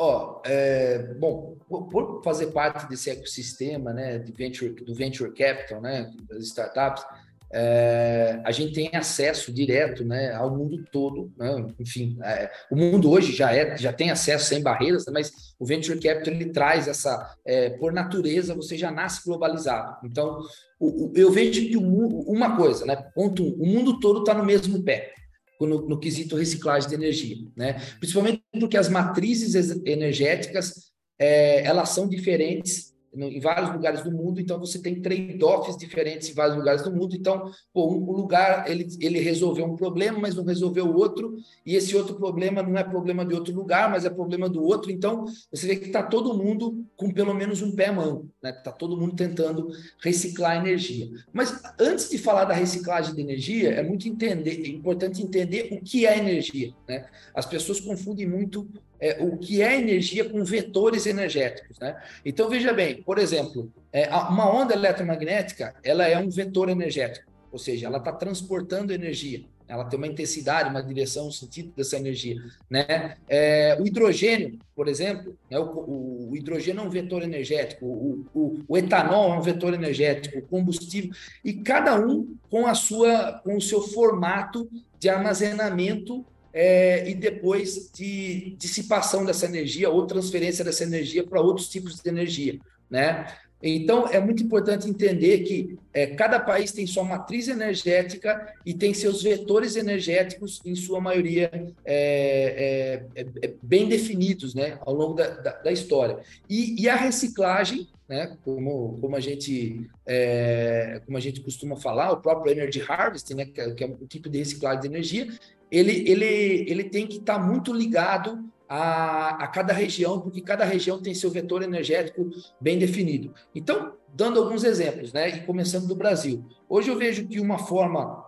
Ó, 0.00 0.40
é, 0.44 1.14
bom, 1.14 1.56
por 1.68 2.22
fazer 2.22 2.48
parte 2.48 2.88
desse 2.88 3.10
ecossistema, 3.10 3.92
né, 3.92 4.18
de 4.18 4.32
venture, 4.32 4.70
do 4.84 4.94
venture 4.94 5.32
capital, 5.32 5.80
né, 5.80 6.12
das 6.28 6.44
startups, 6.44 7.04
é, 7.50 8.40
a 8.44 8.52
gente 8.52 8.74
tem 8.74 8.90
acesso 8.92 9.52
direto 9.52 10.04
né, 10.04 10.32
ao 10.34 10.54
mundo 10.56 10.84
todo. 10.92 11.32
Né? 11.36 11.66
Enfim, 11.78 12.18
é, 12.22 12.50
o 12.70 12.76
mundo 12.76 13.10
hoje 13.10 13.32
já, 13.32 13.54
é, 13.54 13.76
já 13.76 13.92
tem 13.92 14.10
acesso 14.10 14.46
sem 14.46 14.62
barreiras, 14.62 15.06
né? 15.06 15.12
mas 15.14 15.32
o 15.58 15.64
Venture 15.64 15.98
Capital 15.98 16.34
ele 16.34 16.50
traz 16.50 16.86
essa, 16.86 17.34
é, 17.44 17.70
por 17.70 17.92
natureza, 17.92 18.54
você 18.54 18.76
já 18.76 18.90
nasce 18.90 19.24
globalizado. 19.24 19.96
Então, 20.04 20.40
o, 20.78 21.06
o, 21.06 21.12
eu 21.16 21.30
vejo 21.30 21.66
que 21.66 21.76
o 21.76 21.98
uma 22.28 22.56
coisa, 22.56 22.84
né? 22.84 22.96
ponto 23.14 23.42
um, 23.42 23.54
o 23.54 23.66
mundo 23.66 23.98
todo 23.98 24.20
está 24.20 24.34
no 24.34 24.44
mesmo 24.44 24.82
pé. 24.82 25.12
No, 25.60 25.88
no, 25.88 25.98
quesito 25.98 26.36
reciclagem 26.36 26.88
de 26.88 26.94
energia, 26.94 27.36
né? 27.56 27.82
Principalmente 27.98 28.44
porque 28.60 28.76
as 28.76 28.88
matrizes 28.88 29.70
energéticas 29.84 30.92
é, 31.18 31.64
elas 31.64 31.88
são 31.88 32.08
diferentes 32.08 32.94
em 33.14 33.40
vários 33.40 33.72
lugares 33.72 34.02
do 34.02 34.12
mundo, 34.12 34.40
então 34.40 34.58
você 34.58 34.78
tem 34.78 35.00
trade-offs 35.00 35.76
diferentes 35.76 36.28
em 36.28 36.34
vários 36.34 36.56
lugares 36.56 36.82
do 36.82 36.92
mundo. 36.92 37.16
Então, 37.16 37.50
pô, 37.72 37.90
um 37.90 38.12
lugar 38.12 38.70
ele, 38.70 38.86
ele 39.00 39.18
resolveu 39.18 39.64
um 39.64 39.76
problema, 39.76 40.18
mas 40.18 40.34
não 40.34 40.44
resolveu 40.44 40.86
o 40.86 40.96
outro, 40.96 41.36
e 41.64 41.74
esse 41.74 41.96
outro 41.96 42.14
problema 42.16 42.62
não 42.62 42.76
é 42.76 42.84
problema 42.84 43.24
de 43.24 43.34
outro 43.34 43.54
lugar, 43.54 43.90
mas 43.90 44.04
é 44.04 44.10
problema 44.10 44.48
do 44.48 44.62
outro. 44.62 44.90
Então, 44.90 45.24
você 45.50 45.66
vê 45.66 45.76
que 45.76 45.86
está 45.86 46.02
todo 46.02 46.36
mundo 46.36 46.84
com 46.96 47.10
pelo 47.10 47.34
menos 47.34 47.62
um 47.62 47.74
pé 47.74 47.90
mão, 47.90 48.28
né? 48.42 48.50
Está 48.50 48.72
todo 48.72 48.96
mundo 48.96 49.14
tentando 49.14 49.68
reciclar 50.00 50.56
energia. 50.56 51.08
Mas 51.32 51.60
antes 51.78 52.08
de 52.10 52.18
falar 52.18 52.44
da 52.44 52.54
reciclagem 52.54 53.14
de 53.14 53.20
energia, 53.20 53.70
é 53.70 53.82
muito 53.82 54.08
entender, 54.08 54.62
é 54.64 54.68
importante 54.68 55.22
entender 55.22 55.68
o 55.72 55.80
que 55.80 56.06
é 56.06 56.18
energia. 56.18 56.72
Né? 56.88 57.06
As 57.34 57.46
pessoas 57.46 57.80
confundem 57.80 58.26
muito 58.26 58.68
é, 59.00 59.22
o 59.22 59.36
que 59.36 59.62
é 59.62 59.78
energia 59.78 60.28
com 60.28 60.44
vetores 60.44 61.06
energéticos. 61.06 61.78
Né? 61.78 62.00
Então, 62.24 62.48
veja 62.48 62.72
bem, 62.72 63.02
por 63.02 63.18
exemplo, 63.18 63.72
é, 63.92 64.08
uma 64.08 64.50
onda 64.52 64.74
eletromagnética 64.74 65.74
ela 65.82 66.06
é 66.06 66.18
um 66.18 66.28
vetor 66.28 66.68
energético, 66.68 67.30
ou 67.50 67.58
seja, 67.58 67.86
ela 67.86 67.98
está 67.98 68.12
transportando 68.12 68.92
energia. 68.92 69.44
Ela 69.68 69.84
tem 69.84 69.98
uma 69.98 70.06
intensidade, 70.06 70.70
uma 70.70 70.82
direção, 70.82 71.28
um 71.28 71.30
sentido 71.30 71.70
dessa 71.76 71.98
energia. 71.98 72.36
Né? 72.70 73.16
É, 73.28 73.76
o 73.78 73.86
hidrogênio, 73.86 74.58
por 74.74 74.88
exemplo, 74.88 75.36
né? 75.50 75.58
o, 75.58 75.64
o, 75.64 76.30
o, 76.30 76.36
hidrogênio 76.36 76.80
é 76.80 76.84
um 76.84 76.88
vetor 76.88 77.22
energético, 77.22 77.84
o, 77.84 78.64
o, 78.66 78.78
etanol 78.78 79.34
é 79.34 79.36
um 79.36 79.42
vetor 79.42 79.74
energético, 79.74 80.38
o 80.38 80.42
combustível, 80.42 81.10
e 81.44 81.52
cada 81.52 82.00
um 82.00 82.34
com 82.50 82.66
a 82.66 82.74
sua, 82.74 83.42
com 83.44 83.58
o 83.58 83.60
seu 83.60 83.82
formato 83.82 84.70
de 84.98 85.10
armazenamento 85.10 86.24
é, 86.60 87.08
e 87.08 87.14
depois 87.14 87.88
de 87.94 88.56
dissipação 88.58 89.24
dessa 89.24 89.46
energia 89.46 89.88
ou 89.88 90.04
transferência 90.08 90.64
dessa 90.64 90.82
energia 90.82 91.22
para 91.24 91.40
outros 91.40 91.68
tipos 91.68 92.00
de 92.00 92.08
energia, 92.08 92.58
né? 92.90 93.32
Então, 93.62 94.08
é 94.08 94.20
muito 94.20 94.42
importante 94.42 94.88
entender 94.88 95.40
que 95.40 95.78
é, 95.92 96.06
cada 96.06 96.38
país 96.38 96.72
tem 96.72 96.86
sua 96.86 97.04
matriz 97.04 97.48
energética 97.48 98.54
e 98.64 98.72
tem 98.72 98.92
seus 98.92 99.22
vetores 99.22 99.76
energéticos, 99.76 100.60
em 100.64 100.74
sua 100.74 101.00
maioria, 101.00 101.50
é, 101.84 103.02
é, 103.14 103.22
é, 103.22 103.26
é 103.42 103.54
bem 103.60 103.88
definidos 103.88 104.54
né, 104.54 104.78
ao 104.82 104.94
longo 104.94 105.14
da, 105.14 105.28
da, 105.28 105.50
da 105.52 105.72
história. 105.72 106.18
E, 106.48 106.80
e, 106.80 106.88
a 106.88 106.94
reciclagem, 106.94 107.88
né, 108.08 108.36
como, 108.44 108.96
como, 109.00 109.16
a 109.16 109.20
gente, 109.20 109.88
é, 110.06 111.00
como 111.04 111.18
a 111.18 111.20
gente 111.20 111.40
costuma 111.40 111.74
falar, 111.74 112.12
o 112.12 112.20
próprio 112.20 112.52
Energy 112.52 112.80
Harvest, 112.88 113.34
né, 113.34 113.44
que 113.44 113.60
é, 113.60 113.86
um 113.86 114.06
tipo 114.06 114.28
de 114.28 114.38
reciclagem 114.38 114.82
de 114.82 114.86
energia, 114.86 115.28
ele, 115.70 116.08
ele, 116.10 116.24
ele 116.68 116.84
tem 116.84 117.06
que 117.06 117.18
estar 117.18 117.38
tá 117.38 117.44
muito 117.44 117.72
ligado 117.72 118.48
a, 118.68 119.44
a, 119.44 119.48
cada 119.48 119.72
região, 119.72 120.20
porque 120.20 120.40
cada 120.40 120.64
região 120.64 121.00
tem 121.00 121.14
seu 121.14 121.30
vetor 121.30 121.62
energético 121.62 122.28
bem 122.60 122.78
definido. 122.78 123.32
Então, 123.54 123.92
dando 124.12 124.40
alguns 124.40 124.64
exemplos, 124.64 125.12
né, 125.12 125.28
e 125.28 125.40
começando 125.40 125.86
do 125.86 125.96
Brasil. 125.96 126.44
Hoje 126.68 126.90
eu 126.90 126.98
vejo 126.98 127.26
que 127.26 127.40
uma 127.40 127.58
forma 127.58 128.24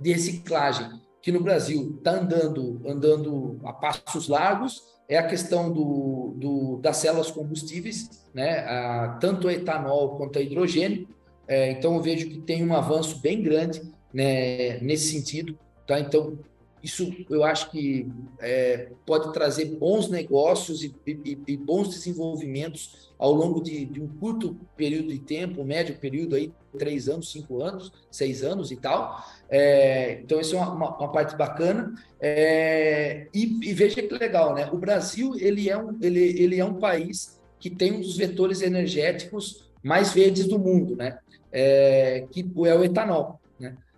de 0.00 0.12
reciclagem 0.12 0.88
que 1.20 1.30
no 1.30 1.40
Brasil 1.40 1.94
está 1.98 2.12
andando, 2.12 2.80
andando 2.86 3.58
a 3.64 3.72
passos 3.72 4.28
largos 4.28 4.82
é 5.08 5.18
a 5.18 5.26
questão 5.26 5.70
do, 5.70 6.34
do 6.36 6.78
das 6.82 6.96
células 6.96 7.30
combustíveis, 7.30 8.26
né, 8.32 8.60
a, 8.60 9.18
tanto 9.20 9.48
a 9.48 9.52
etanol 9.52 10.16
quanto 10.16 10.38
a 10.38 10.42
hidrogênio. 10.42 11.06
É, 11.46 11.70
então, 11.72 11.94
eu 11.94 12.00
vejo 12.00 12.28
que 12.28 12.40
tem 12.40 12.66
um 12.66 12.74
avanço 12.74 13.20
bem 13.20 13.42
grande 13.42 13.82
né, 14.12 14.78
nesse 14.78 15.12
sentido. 15.12 15.58
Tá? 15.86 16.00
Então, 16.00 16.38
isso 16.84 17.10
eu 17.30 17.42
acho 17.42 17.70
que 17.70 18.06
é, 18.38 18.90
pode 19.06 19.32
trazer 19.32 19.64
bons 19.64 20.10
negócios 20.10 20.84
e, 20.84 20.94
e, 21.06 21.38
e 21.46 21.56
bons 21.56 21.88
desenvolvimentos 21.88 23.10
ao 23.18 23.32
longo 23.32 23.62
de, 23.62 23.86
de, 23.86 24.02
um 24.02 24.06
curto 24.06 24.54
período 24.76 25.08
de 25.08 25.18
tempo, 25.18 25.62
um 25.62 25.64
médio 25.64 25.96
período 25.98 26.36
aí, 26.36 26.52
três 26.78 27.08
anos, 27.08 27.32
cinco 27.32 27.62
anos, 27.62 27.90
seis 28.10 28.44
anos 28.44 28.70
e 28.70 28.76
tal. 28.76 29.24
É, 29.48 30.20
então, 30.22 30.38
isso 30.38 30.54
é 30.56 30.58
uma, 30.58 30.72
uma, 30.72 30.98
uma 30.98 31.10
parte 31.10 31.34
bacana. 31.36 31.94
É, 32.20 33.28
e, 33.32 33.44
e, 33.62 33.72
veja 33.72 34.02
que 34.02 34.14
legal, 34.14 34.54
né? 34.54 34.68
O 34.70 34.76
Brasil, 34.76 35.34
ele 35.38 35.70
é, 35.70 35.78
um, 35.78 35.96
ele, 36.02 36.20
ele 36.20 36.60
é 36.60 36.64
um 36.64 36.74
país 36.74 37.40
que 37.58 37.70
tem 37.70 37.92
um 37.92 38.00
dos 38.00 38.18
vetores 38.18 38.60
energéticos 38.60 39.70
mais 39.82 40.12
verdes 40.12 40.46
do 40.46 40.58
mundo, 40.58 40.94
né? 40.94 41.18
É, 41.50 42.26
que 42.30 42.40
é 42.40 42.74
o 42.74 42.84
etanol. 42.84 43.40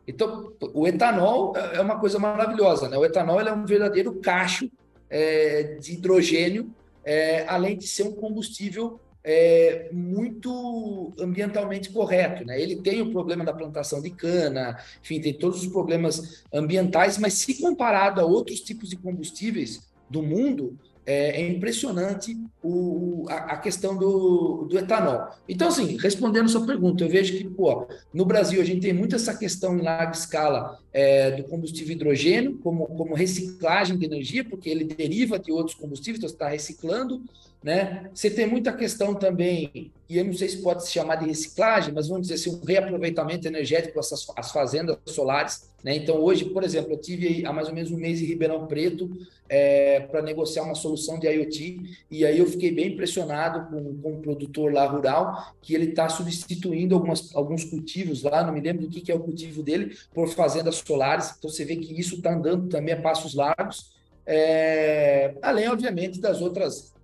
Então, 0.07 0.53
o 0.73 0.87
etanol 0.87 1.57
é 1.57 1.81
uma 1.81 1.99
coisa 1.99 2.19
maravilhosa, 2.19 2.89
né? 2.89 2.97
O 2.97 3.05
etanol 3.05 3.41
é 3.41 3.53
um 3.53 3.65
verdadeiro 3.65 4.15
cacho 4.21 4.71
é, 5.11 5.77
de 5.81 5.95
hidrogênio, 5.95 6.71
é, 7.05 7.45
além 7.49 7.77
de 7.77 7.87
ser 7.87 8.05
um 8.05 8.13
combustível 8.13 9.01
é, 9.29 9.89
muito 9.93 11.13
ambientalmente 11.19 11.91
correto, 11.91 12.45
né? 12.45 12.61
Ele 12.61 12.77
tem 12.77 13.03
o 13.03 13.11
problema 13.11 13.45
da 13.45 13.53
plantação 13.53 14.01
de 14.01 14.11
cana, 14.11 14.79
enfim, 15.03 15.21
tem 15.21 15.35
todos 15.35 15.63
os 15.63 15.67
problemas 15.67 16.45
ambientais, 16.55 17.19
mas 17.19 17.35
se 17.35 17.61
comparado 17.61 18.21
a 18.21 18.25
outros 18.25 18.61
tipos 18.61 18.89
de 18.89 18.97
combustíveis 18.97 19.93
do 20.09 20.23
mundo, 20.23 20.79
é, 21.07 21.41
é 21.41 21.49
impressionante 21.49 22.37
o, 22.63 23.25
a, 23.29 23.53
a, 23.53 23.57
questão 23.57 23.97
do, 23.97 24.67
do 24.69 24.77
etanol. 24.77 25.29
Então, 25.49 25.69
assim, 25.69 25.97
respondendo 25.97 26.49
sua 26.49 26.67
pergunta, 26.67 27.05
eu 27.05 27.09
vejo 27.09 27.37
que, 27.37 27.45
pô, 27.45 27.87
no 28.13 28.27
Brasil 28.27 28.61
a 28.61 28.65
gente 28.65 28.81
tem 28.81 28.93
muito 28.93 29.15
essa 29.15 29.37
questão 29.37 29.79
em 29.79 29.83
larga 29.83 30.13
escala 30.13 30.81
é, 30.93 31.31
do 31.31 31.45
combustível 31.45 31.95
hidrogênio 31.95 32.59
como, 32.59 32.87
como 32.87 33.15
reciclagem 33.15 33.97
de 33.97 34.05
energia, 34.05 34.45
porque 34.45 34.69
ele 34.69 34.85
deriva 34.85 35.39
de 35.39 35.53
outros 35.53 35.77
combustíveis, 35.77 36.19
então 36.19 36.29
você 36.29 36.35
está 36.35 36.49
reciclando, 36.49 37.23
né? 37.67 38.09
Você 38.15 38.31
tem 38.31 38.47
muita 38.47 38.73
questão 38.73 39.13
também, 39.13 39.91
e 40.09 40.17
eu 40.17 40.25
não 40.25 40.33
sei 40.33 40.49
se 40.49 40.63
pode 40.63 40.85
se 40.87 40.93
chamar 40.93 41.17
de 41.17 41.27
reciclagem, 41.27 41.93
mas 41.93 42.07
vamos 42.07 42.29
dizer 42.29 42.35
assim, 42.35 42.61
um 42.63 42.65
reaproveitamento 42.65 43.49
energético 43.49 43.97
dessas 43.97 44.25
as 44.37 44.53
fazendas 44.53 44.97
solares. 45.07 45.69
Né? 45.83 45.97
Então, 45.97 46.15
hoje, 46.21 46.45
por 46.45 46.63
exemplo, 46.63 46.93
eu 46.93 46.97
tive 46.97 47.45
há 47.45 47.53
mais 47.53 47.67
ou 47.67 47.75
menos 47.75 47.91
um 47.91 47.97
mês 47.97 48.23
em 48.23 48.25
Ribeirão 48.25 48.69
Preto 48.69 49.11
é, 49.49 49.99
para 49.99 50.23
negociar 50.23 50.63
uma 50.63 50.77
solução 50.77 51.19
de 51.19 51.27
IoT, 51.27 51.97
e 52.09 52.25
aí 52.25 52.39
eu 52.39 52.47
fiquei 52.47 52.71
bem 52.71 52.93
impressionado 52.93 53.69
com, 53.69 54.01
com 54.01 54.13
um 54.13 54.21
produtor 54.21 54.73
lá 54.73 54.87
rural, 54.87 55.53
que 55.61 55.75
ele 55.75 55.87
está 55.87 56.09
substituindo 56.09 56.95
algumas, 56.95 57.35
alguns 57.35 57.65
cultivos 57.65 58.23
lá, 58.23 58.45
não 58.45 58.53
me 58.53 58.61
lembro 58.61 58.83
do 58.83 58.89
que, 58.89 59.01
que 59.01 59.11
é 59.11 59.15
o 59.17 59.19
cultivo 59.19 59.65
dele, 59.65 59.99
por 60.15 60.29
fazendas 60.29 60.77
solares. 60.77 61.35
Então, 61.37 61.51
você 61.51 61.65
vê 61.65 61.75
que 61.75 61.99
isso 61.99 62.15
está 62.15 62.33
andando 62.33 62.69
também 62.69 62.95
a 62.95 63.03
passos 63.03 63.35
largos. 63.35 63.91
É, 64.25 65.35
além, 65.43 65.69
obviamente, 65.69 66.21
das 66.21 66.41
outras 66.41 66.95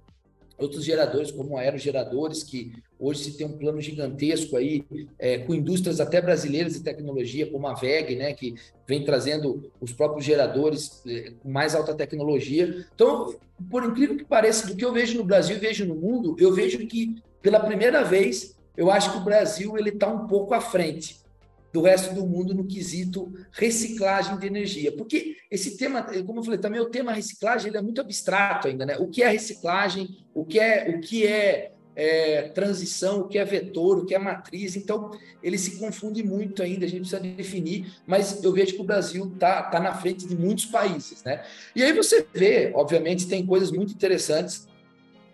outros 0.58 0.84
geradores, 0.84 1.30
como 1.30 1.56
aerogeradores, 1.56 2.42
que 2.42 2.72
hoje 2.98 3.24
se 3.24 3.36
tem 3.36 3.46
um 3.46 3.58
plano 3.58 3.80
gigantesco 3.80 4.56
aí, 4.56 4.84
é, 5.18 5.38
com 5.38 5.54
indústrias 5.54 6.00
até 6.00 6.20
brasileiras 6.20 6.74
de 6.74 6.80
tecnologia, 6.80 7.50
como 7.50 7.66
a 7.66 7.74
VEG, 7.74 8.16
né, 8.16 8.32
que 8.32 8.54
vem 8.86 9.04
trazendo 9.04 9.70
os 9.80 9.92
próprios 9.92 10.24
geradores 10.24 11.02
é, 11.06 11.32
com 11.42 11.50
mais 11.50 11.74
alta 11.74 11.94
tecnologia. 11.94 12.86
Então, 12.94 13.34
por 13.70 13.84
incrível 13.84 14.16
que 14.16 14.24
pareça, 14.24 14.66
do 14.66 14.76
que 14.76 14.84
eu 14.84 14.92
vejo 14.92 15.18
no 15.18 15.24
Brasil 15.24 15.56
e 15.56 15.60
vejo 15.60 15.86
no 15.86 15.94
mundo, 15.94 16.36
eu 16.38 16.52
vejo 16.52 16.78
que, 16.86 17.16
pela 17.40 17.60
primeira 17.60 18.04
vez, 18.04 18.56
eu 18.76 18.90
acho 18.90 19.12
que 19.12 19.18
o 19.18 19.24
Brasil 19.24 19.76
ele 19.76 19.90
está 19.90 20.08
um 20.08 20.26
pouco 20.26 20.54
à 20.54 20.60
frente 20.60 21.21
do 21.72 21.80
resto 21.80 22.14
do 22.14 22.26
mundo 22.26 22.54
no 22.54 22.66
quesito 22.66 23.32
reciclagem 23.50 24.38
de 24.38 24.46
energia. 24.46 24.92
Porque 24.92 25.36
esse 25.50 25.76
tema, 25.76 26.02
como 26.26 26.40
eu 26.40 26.44
falei, 26.44 26.58
também 26.58 26.80
o 26.80 26.90
tema 26.90 27.12
reciclagem 27.12 27.68
ele 27.68 27.78
é 27.78 27.82
muito 27.82 28.00
abstrato 28.00 28.68
ainda, 28.68 28.84
né? 28.84 28.96
O 28.98 29.08
que 29.08 29.22
é 29.22 29.28
reciclagem, 29.28 30.18
o 30.34 30.44
que 30.44 30.60
é, 30.60 30.94
o 30.94 31.00
que 31.00 31.26
é, 31.26 31.72
é 31.96 32.42
transição, 32.48 33.20
o 33.20 33.28
que 33.28 33.38
é 33.38 33.44
vetor, 33.44 33.98
o 33.98 34.04
que 34.04 34.14
é 34.14 34.18
matriz. 34.18 34.76
Então, 34.76 35.10
ele 35.42 35.56
se 35.56 35.78
confunde 35.78 36.22
muito 36.22 36.62
ainda, 36.62 36.84
a 36.84 36.88
gente 36.88 37.08
precisa 37.08 37.20
definir, 37.20 37.94
mas 38.06 38.44
eu 38.44 38.52
vejo 38.52 38.74
que 38.74 38.80
o 38.80 38.84
Brasil 38.84 39.30
está 39.32 39.62
tá 39.62 39.80
na 39.80 39.94
frente 39.94 40.26
de 40.26 40.36
muitos 40.36 40.66
países, 40.66 41.24
né? 41.24 41.42
E 41.74 41.82
aí 41.82 41.92
você 41.92 42.26
vê, 42.34 42.70
obviamente, 42.74 43.26
tem 43.26 43.46
coisas 43.46 43.70
muito 43.70 43.94
interessantes 43.94 44.70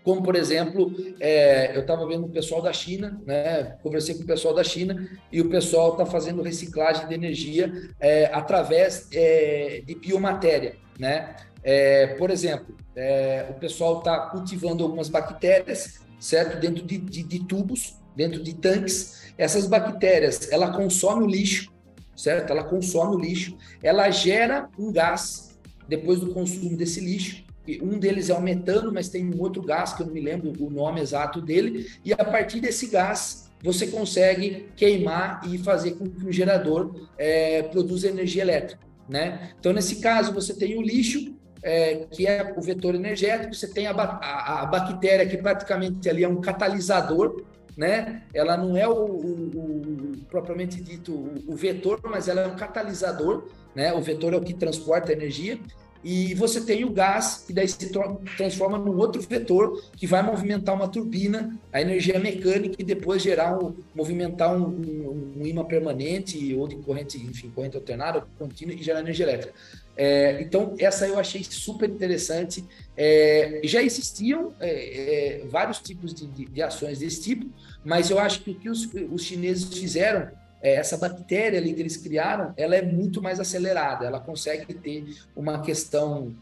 como 0.05 0.23
por 0.23 0.37
exemplo, 0.37 0.93
é, 1.21 1.77
eu 1.77 1.83
estava 1.83 2.07
vendo 2.07 2.27
o 2.27 2.31
pessoal 2.31 2.63
da 2.63 2.73
China, 2.73 3.21
né? 3.27 3.77
Conversei 3.83 4.15
com 4.15 4.23
o 4.23 4.27
pessoal 4.27 4.55
da 4.55 4.65
China 4.65 5.09
e 5.31 5.41
o 5.41 5.49
pessoal 5.51 5.93
está 5.93 6.07
fazendo 6.07 6.43
reciclagem 6.43 7.07
de 7.09 7.15
energia 7.15 7.73
é, 8.01 8.27
através 8.33 9.09
é, 9.13 9.83
de 9.85 9.95
biomatéria, 9.95 10.77
né? 10.99 11.37
É, 11.63 12.09
por 12.15 12.31
exemplo, 12.31 12.77
é, 12.97 13.47
o 13.51 13.55
pessoal 13.55 13.99
está 13.99 14.19
cultivando 14.31 14.83
algumas 14.83 15.09
bactérias, 15.09 16.01
certo, 16.19 16.59
dentro 16.59 16.85
de, 16.85 16.99
de, 16.99 17.23
de, 17.23 17.45
tubos, 17.45 17.97
dentro 18.17 18.43
de 18.43 18.55
tanques. 18.55 19.33
Essas 19.37 19.67
bactérias, 19.67 20.51
ela 20.51 20.73
consome 20.73 21.25
o 21.25 21.27
lixo, 21.27 21.73
certo? 22.17 22.51
Ela 22.51 22.65
consome 22.65 23.17
o 23.17 23.19
lixo, 23.19 23.57
ela 23.83 24.11
gera 24.11 24.69
um 24.79 24.93
gás 24.93 25.59
depois 25.87 26.21
do 26.21 26.33
consumo 26.33 26.77
desse 26.77 27.01
lixo 27.01 27.48
um 27.83 27.99
deles 27.99 28.31
é 28.31 28.35
o 28.35 28.41
metano, 28.41 28.93
mas 28.93 29.09
tem 29.09 29.25
um 29.25 29.41
outro 29.41 29.63
gás 29.63 29.93
que 29.93 30.03
eu 30.03 30.07
não 30.07 30.15
me 30.15 30.21
lembro 30.21 30.53
o 30.59 30.71
nome 30.71 31.01
exato 31.01 31.41
dele, 31.43 31.87
e 32.05 32.13
a 32.13 32.25
partir 32.25 32.61
desse 32.61 32.87
gás 32.87 33.49
você 33.63 33.89
consegue 33.89 34.69
queimar 34.77 35.41
e 35.45 35.59
fazer 35.59 35.93
com 35.93 36.09
que 36.09 36.25
o 36.25 36.33
gerador 36.33 37.09
é, 37.19 37.63
produza 37.65 38.09
energia 38.09 38.43
elétrica. 38.43 38.87
Né? 39.09 39.51
Então, 39.59 39.73
nesse 39.73 39.97
caso, 39.97 40.33
você 40.33 40.55
tem 40.55 40.77
o 40.79 40.83
lixo, 40.83 41.35
é, 41.63 42.07
que 42.11 42.27
é 42.27 42.55
o 42.57 42.61
vetor 42.61 42.95
energético, 42.95 43.55
você 43.55 43.67
tem 43.67 43.87
a, 43.87 43.93
a, 43.93 44.63
a, 44.63 44.67
bactéria, 44.67 45.27
que 45.27 45.37
praticamente 45.37 46.09
ali 46.09 46.23
é 46.23 46.29
um 46.29 46.41
catalisador, 46.41 47.43
né? 47.77 48.23
ela 48.35 48.57
não 48.57 48.77
é 48.77 48.87
o, 48.87 48.93
o, 48.93 50.13
o 50.13 50.17
propriamente 50.29 50.81
dito 50.81 51.13
o, 51.13 51.45
o 51.49 51.57
vetor, 51.57 52.01
mas 52.05 52.29
ela 52.29 52.43
é 52.43 52.47
um 52.47 52.57
catalisador, 52.57 53.49
né? 53.75 53.93
o 53.93 54.01
vetor 54.01 54.35
é 54.35 54.37
o 54.37 54.43
que 54.43 54.55
transporta 54.55 55.11
a 55.11 55.15
energia, 55.15 55.59
e 56.03 56.33
você 56.35 56.61
tem 56.61 56.85
o 56.85 56.91
gás, 56.91 57.45
que 57.47 57.53
daí 57.53 57.67
se 57.67 57.91
transforma 58.37 58.79
num 58.79 58.97
outro 58.97 59.21
vetor 59.21 59.83
que 59.97 60.07
vai 60.07 60.23
movimentar 60.23 60.75
uma 60.75 60.87
turbina, 60.87 61.59
a 61.73 61.81
energia 61.81 62.19
mecânica 62.19 62.77
e 62.79 62.85
depois 62.85 63.21
gerar 63.21 63.59
um, 63.59 63.75
movimentar 63.95 64.55
um, 64.57 64.67
um, 64.67 65.33
um 65.39 65.47
imã 65.47 65.65
permanente 65.65 66.55
ou 66.55 66.69
de 66.69 66.77
corrente, 66.77 67.19
enfim, 67.19 67.51
corrente 67.51 67.77
alternada, 67.77 68.27
contínua 68.39 68.75
e 68.75 68.83
gerar 68.83 69.01
energia 69.01 69.27
elétrica. 69.27 69.53
É, 69.97 70.41
então, 70.41 70.77
essa 70.79 71.09
eu 71.09 71.19
achei 71.19 71.43
super 71.43 71.91
interessante. 71.91 72.65
É, 72.97 73.61
já 73.65 73.83
existiam 73.83 74.53
é, 74.61 75.41
é 75.41 75.47
vários 75.47 75.81
tipos 75.81 76.15
de, 76.15 76.27
de, 76.29 76.45
de, 76.45 76.63
ações 76.63 77.01
desse 77.01 77.21
tipo, 77.21 77.47
mas 77.85 78.09
eu 78.09 78.21
acho 78.21 78.45
que 78.45 78.53
o 78.53 78.55
que 78.55 78.71
os, 78.71 78.89
os 79.11 79.25
chineses 79.25 79.77
fizeram 79.77 80.31
é, 80.63 80.75
essa 80.75 80.97
bactéria 80.97 81.59
ali 81.59 81.73
que 81.73 81.81
eles 81.81 81.97
criaram, 81.97 82.53
ela 82.57 82.77
é 82.77 82.83
muito 82.83 83.23
mais 83.23 83.39
acelerada, 83.41 84.07
ela 84.07 84.21
consegue 84.21 84.75
ter 84.75 85.05
uma 85.35 85.61
questão 85.61 86.35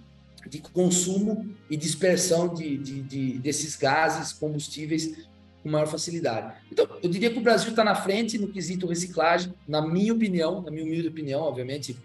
de 0.49 0.61
consumo 0.61 1.55
e 1.69 1.77
dispersão 1.77 2.53
de, 2.53 2.77
de, 2.79 3.03
de 3.03 3.39
desses 3.39 3.77
gases, 3.77 4.33
combustíveis 4.33 5.27
com 5.63 5.69
maior 5.69 5.89
facilidade. 5.89 6.55
Então, 6.71 6.87
eu 7.03 7.11
diria 7.11 7.31
que 7.31 7.39
o 7.39 7.43
Brasil 7.43 7.71
está 7.71 7.83
na 7.83 7.95
frente 7.95 8.39
no 8.39 8.49
quesito 8.49 8.87
reciclagem, 8.87 9.53
na 9.67 9.85
minha 9.85 10.13
opinião, 10.13 10.63
na 10.63 10.71
minha 10.71 10.85
humilde 10.85 11.09
opinião, 11.09 11.43
obviamente, 11.43 11.97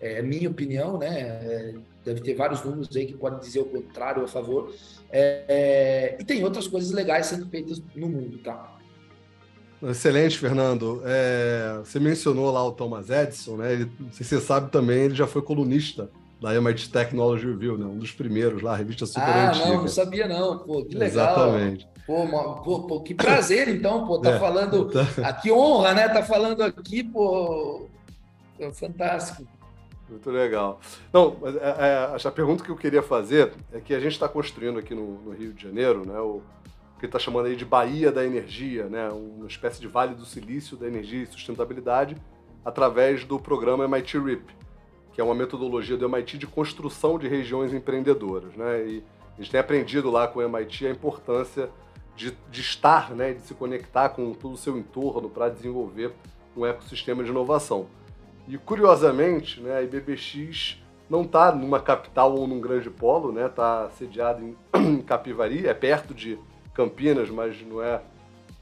é, 0.00 0.18
é 0.18 0.22
minha 0.22 0.48
opinião, 0.48 0.96
né? 0.98 1.20
É, 1.20 1.74
deve 2.04 2.22
ter 2.22 2.34
vários 2.34 2.64
números 2.64 2.96
aí 2.96 3.04
que 3.04 3.12
podem 3.12 3.38
dizer 3.38 3.60
o 3.60 3.66
contrário, 3.66 4.24
a 4.24 4.28
favor. 4.28 4.74
É, 5.10 5.44
é, 5.48 6.16
e 6.18 6.24
tem 6.24 6.42
outras 6.42 6.66
coisas 6.66 6.90
legais 6.90 7.26
sendo 7.26 7.46
feitas 7.50 7.82
no 7.94 8.08
mundo, 8.08 8.38
tá? 8.38 8.77
Excelente, 9.82 10.38
Fernando. 10.38 11.02
É, 11.04 11.78
você 11.84 12.00
mencionou 12.00 12.50
lá 12.50 12.64
o 12.66 12.72
Thomas 12.72 13.10
Edison, 13.10 13.56
né? 13.56 13.72
Ele, 13.72 13.90
não 13.98 14.12
sei 14.12 14.24
se 14.24 14.36
você 14.36 14.40
sabe 14.40 14.70
também, 14.70 15.02
ele 15.02 15.14
já 15.14 15.26
foi 15.26 15.42
colunista 15.42 16.10
da 16.40 16.54
MIT 16.54 16.90
Technology 16.90 17.46
Review, 17.46 17.78
né? 17.78 17.86
Um 17.86 17.98
dos 17.98 18.12
primeiros 18.12 18.62
lá, 18.62 18.72
a 18.72 18.76
revista 18.76 19.06
super 19.06 19.22
ah, 19.22 19.50
antiga. 19.50 19.64
Ah, 19.64 19.68
não, 19.68 19.80
não 19.82 19.88
sabia 19.88 20.28
não. 20.28 20.58
Pô, 20.58 20.84
que 20.84 20.96
legal. 20.96 21.34
Exatamente. 21.36 21.88
Pô, 22.06 22.26
pô, 22.64 22.86
pô, 22.86 23.00
que 23.02 23.14
prazer, 23.14 23.68
então, 23.68 24.06
pô, 24.06 24.18
tá 24.18 24.30
é, 24.30 24.38
falando... 24.38 24.86
Tá... 24.86 25.06
Ah, 25.22 25.32
que 25.32 25.52
honra, 25.52 25.92
né? 25.92 26.08
Tá 26.08 26.22
falando 26.22 26.62
aqui, 26.62 27.04
pô... 27.04 27.86
Fantástico. 28.72 29.46
Muito 30.08 30.30
legal. 30.30 30.80
Não, 31.12 31.36
é, 31.44 32.16
é, 32.16 32.28
a 32.28 32.30
pergunta 32.30 32.64
que 32.64 32.70
eu 32.70 32.76
queria 32.76 33.02
fazer 33.02 33.52
é 33.72 33.78
que 33.78 33.94
a 33.94 34.00
gente 34.00 34.12
está 34.12 34.26
construindo 34.28 34.78
aqui 34.78 34.94
no, 34.94 35.20
no, 35.20 35.32
Rio 35.32 35.52
de 35.52 35.62
Janeiro, 35.62 36.06
né? 36.06 36.18
O, 36.18 36.42
que 36.98 37.04
ele 37.04 37.08
está 37.08 37.18
chamando 37.18 37.46
aí 37.46 37.56
de 37.56 37.64
Baía 37.64 38.10
da 38.10 38.24
Energia, 38.24 38.88
né? 38.88 39.08
uma 39.08 39.46
espécie 39.46 39.80
de 39.80 39.86
Vale 39.86 40.14
do 40.14 40.24
Silício 40.24 40.76
da 40.76 40.86
Energia 40.86 41.22
e 41.22 41.26
Sustentabilidade, 41.26 42.16
através 42.64 43.24
do 43.24 43.38
programa 43.38 43.84
MIT 43.84 44.18
RIP, 44.18 44.50
que 45.12 45.20
é 45.20 45.24
uma 45.24 45.34
metodologia 45.34 45.96
do 45.96 46.04
MIT 46.04 46.38
de 46.38 46.46
construção 46.46 47.18
de 47.18 47.28
regiões 47.28 47.72
empreendedoras. 47.72 48.54
Né? 48.54 48.86
E 48.86 49.04
a 49.36 49.40
gente 49.40 49.50
tem 49.50 49.60
aprendido 49.60 50.10
lá 50.10 50.26
com 50.26 50.40
o 50.40 50.42
MIT 50.42 50.86
a 50.86 50.90
importância 50.90 51.70
de, 52.16 52.36
de 52.50 52.60
estar, 52.60 53.14
né? 53.14 53.32
de 53.32 53.42
se 53.42 53.54
conectar 53.54 54.08
com 54.08 54.34
todo 54.34 54.54
o 54.54 54.58
seu 54.58 54.76
entorno 54.76 55.30
para 55.30 55.48
desenvolver 55.48 56.12
um 56.56 56.66
ecossistema 56.66 57.22
de 57.22 57.30
inovação. 57.30 57.86
E 58.48 58.58
curiosamente, 58.58 59.60
né, 59.60 59.76
a 59.76 59.82
IBBX 59.82 60.82
não 61.08 61.22
está 61.22 61.52
numa 61.52 61.80
capital 61.80 62.34
ou 62.34 62.46
num 62.46 62.60
grande 62.60 62.90
polo, 62.90 63.28
está 63.28 63.40
né? 63.40 63.48
Tá 63.48 63.90
sediada 63.90 64.42
em 64.74 65.02
Capivari, 65.02 65.66
é 65.66 65.74
perto 65.74 66.14
de 66.14 66.38
Campinas, 66.78 67.28
mas 67.28 67.60
não 67.66 67.82
é 67.82 68.00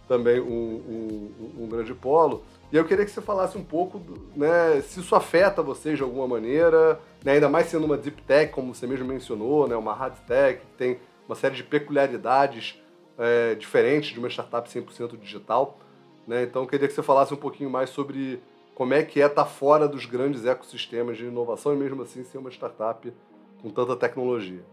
também 0.09 0.41
um, 0.41 0.47
um, 0.49 1.65
um 1.65 1.69
grande 1.69 1.93
polo. 1.93 2.43
E 2.73 2.77
eu 2.77 2.85
queria 2.87 3.05
que 3.05 3.11
você 3.11 3.21
falasse 3.21 3.59
um 3.59 3.63
pouco, 3.63 4.01
né, 4.35 4.81
se 4.81 5.01
isso 5.01 5.15
afeta 5.15 5.63
vocês 5.63 5.99
de 5.99 6.03
alguma 6.03 6.27
maneira, 6.27 6.99
né, 7.23 7.33
ainda 7.33 7.47
mais 7.47 7.67
sendo 7.67 7.85
uma 7.85 7.99
deep 7.99 8.23
tech, 8.23 8.51
como 8.53 8.75
você 8.75 8.87
mesmo 8.87 9.07
mencionou, 9.07 9.69
né, 9.69 9.77
uma 9.77 9.93
hard 9.93 10.17
tech, 10.27 10.61
que 10.61 10.67
tem 10.79 10.99
uma 11.29 11.35
série 11.35 11.57
de 11.57 11.63
peculiaridades 11.63 12.83
é, 13.19 13.55
diferentes 13.55 14.15
de 14.15 14.19
uma 14.19 14.29
startup 14.29 14.67
100% 14.67 15.19
digital. 15.19 15.79
Né, 16.27 16.43
então 16.45 16.63
eu 16.63 16.69
queria 16.69 16.89
que 16.89 16.95
você 16.95 17.03
falasse 17.03 17.35
um 17.35 17.37
pouquinho 17.37 17.69
mais 17.69 17.91
sobre 17.91 18.41
como 18.75 18.95
é 18.95 19.03
que 19.03 19.21
é 19.21 19.27
estar 19.27 19.45
fora 19.45 19.87
dos 19.87 20.07
grandes 20.07 20.47
ecossistemas 20.47 21.19
de 21.19 21.27
inovação 21.27 21.75
e 21.75 21.77
mesmo 21.77 22.03
assim 22.03 22.25
ser 22.25 22.39
uma 22.39 22.51
startup 22.51 23.13
com 23.61 23.69
tanta 23.69 23.95
tecnologia. 23.95 24.65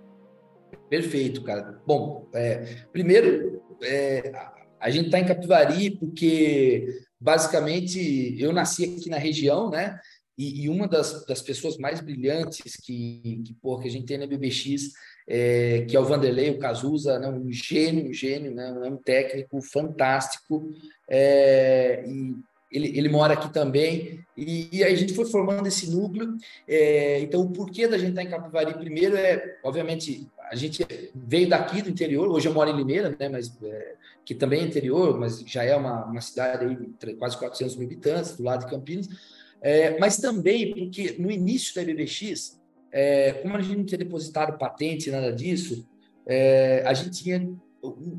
Perfeito, 0.90 1.44
cara. 1.44 1.82
Bom, 1.86 2.30
é, 2.34 2.86
primeiro, 2.92 3.62
é, 3.84 4.32
a 4.80 4.90
gente 4.90 5.06
está 5.06 5.20
em 5.20 5.26
Capivari 5.26 5.92
porque, 5.92 7.02
basicamente, 7.20 8.36
eu 8.40 8.52
nasci 8.52 8.84
aqui 8.84 9.10
na 9.10 9.18
região, 9.18 9.70
né? 9.70 10.00
E, 10.38 10.64
e 10.64 10.70
uma 10.70 10.88
das, 10.88 11.26
das, 11.26 11.42
pessoas 11.42 11.78
mais 11.78 12.02
brilhantes 12.02 12.76
que, 12.76 13.42
que, 13.46 13.54
pô, 13.62 13.80
que 13.80 13.88
a 13.88 13.92
gente 13.92 14.06
tem 14.06 14.18
na 14.18 14.26
BBX, 14.26 14.92
é, 15.28 15.86
que 15.88 15.96
é 15.96 16.00
o 16.00 16.06
Vanderlei, 16.06 16.50
o 16.50 16.58
Cazuza, 16.58 17.20
né? 17.20 17.28
um 17.28 17.52
gênio, 17.52 18.10
um 18.10 18.14
gênio, 18.14 18.54
né? 18.54 18.72
um 18.72 18.98
técnico 18.98 19.62
fantástico. 19.62 20.74
É, 21.08 22.04
e 22.08 22.36
ele, 22.74 22.98
ele 22.98 23.10
mora 23.10 23.34
aqui 23.34 23.54
também, 23.54 24.20
e, 24.36 24.68
e, 24.72 24.84
a 24.84 24.96
gente 24.96 25.14
foi 25.14 25.26
formando 25.26 25.68
esse 25.68 25.90
núcleo. 25.92 26.36
É, 26.68 27.20
então, 27.20 27.42
o 27.42 27.52
porquê 27.52 27.88
da 27.88 27.98
gente 27.98 28.10
estar 28.10 28.24
em 28.24 28.30
Capivari, 28.30 28.74
primeiro, 28.74 29.16
é, 29.16 29.58
obviamente, 29.64 30.28
a 30.50 30.56
gente 30.56 30.86
veio 31.14 31.48
daqui 31.48 31.82
do 31.82 31.90
interior, 31.90 32.28
hoje 32.28 32.48
eu 32.48 32.54
moro 32.54 32.70
em 32.70 32.76
Limeira, 32.76 33.16
né, 33.18 33.30
mas, 33.30 33.56
é, 33.64 33.96
que 34.26 34.34
também 34.34 34.62
é 34.62 34.64
interior, 34.64 35.20
mas 35.20 35.40
já 35.42 35.64
é 35.64 35.76
uma, 35.76 36.06
uma 36.06 36.22
cidade 36.22 36.66
aí 36.66 37.16
quase 37.16 37.38
400 37.38 37.76
mil 37.76 37.88
habitantes, 37.88 38.36
do 38.36 38.44
lado 38.44 38.66
de 38.66 38.72
Campinas, 38.72 39.08
é, 39.62 39.98
mas 40.00 40.18
também 40.18 40.74
porque 40.74 41.16
no 41.20 41.32
início 41.32 41.76
da 41.76 41.84
BBX, 41.84 42.60
é, 42.92 43.34
como 43.34 43.56
a 43.56 43.62
gente 43.62 43.78
não 43.78 43.86
tinha 43.86 43.98
depositado 43.98 44.58
patente, 44.58 45.12
nada 45.12 45.32
disso, 45.32 45.88
é, 46.26 46.84
a 46.86 46.94
gente 46.94 47.24
tinha 47.24 47.50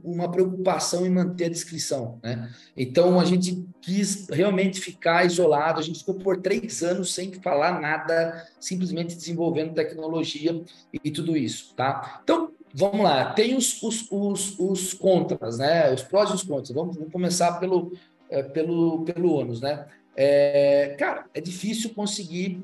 uma 0.05 0.31
preocupação 0.31 1.07
em 1.07 1.11
manter 1.11 1.47
a 1.47 1.49
descrição, 1.49 2.19
né? 2.23 2.51
Então 2.77 3.19
a 3.19 3.25
gente 3.25 3.67
quis 3.81 4.29
realmente 4.29 4.81
ficar 4.81 5.25
isolado. 5.25 5.81
A 5.81 5.83
gente 5.83 6.01
ficou 6.01 6.15
por 6.15 6.41
três 6.41 6.83
anos 6.83 7.15
sem 7.15 7.33
falar 7.33 7.81
nada, 7.81 8.47
simplesmente 8.61 9.17
desenvolvendo 9.17 9.75
tecnologia 9.75 10.63
e 10.93 11.11
tudo 11.11 11.37
isso, 11.37 11.75
tá? 11.75 12.21
Então 12.23 12.53
vamos 12.75 13.03
lá. 13.03 13.33
Tem 13.33 13.57
os, 13.57 13.83
os, 13.83 14.07
os, 14.11 14.59
os 14.59 14.93
contras, 14.93 15.59
né? 15.59 15.93
Os 15.93 16.03
prós 16.03 16.31
e 16.31 16.35
os 16.35 16.43
contras. 16.43 16.71
Vamos, 16.71 16.97
vamos 16.97 17.13
começar 17.13 17.53
pelo 17.59 17.93
é, 18.29 18.43
pelo 18.43 19.05
pelo 19.05 19.33
ônus, 19.33 19.61
né? 19.63 19.87
É, 20.15 20.95
cara, 20.99 21.25
é 21.33 21.41
difícil 21.41 21.95
conseguir 21.95 22.63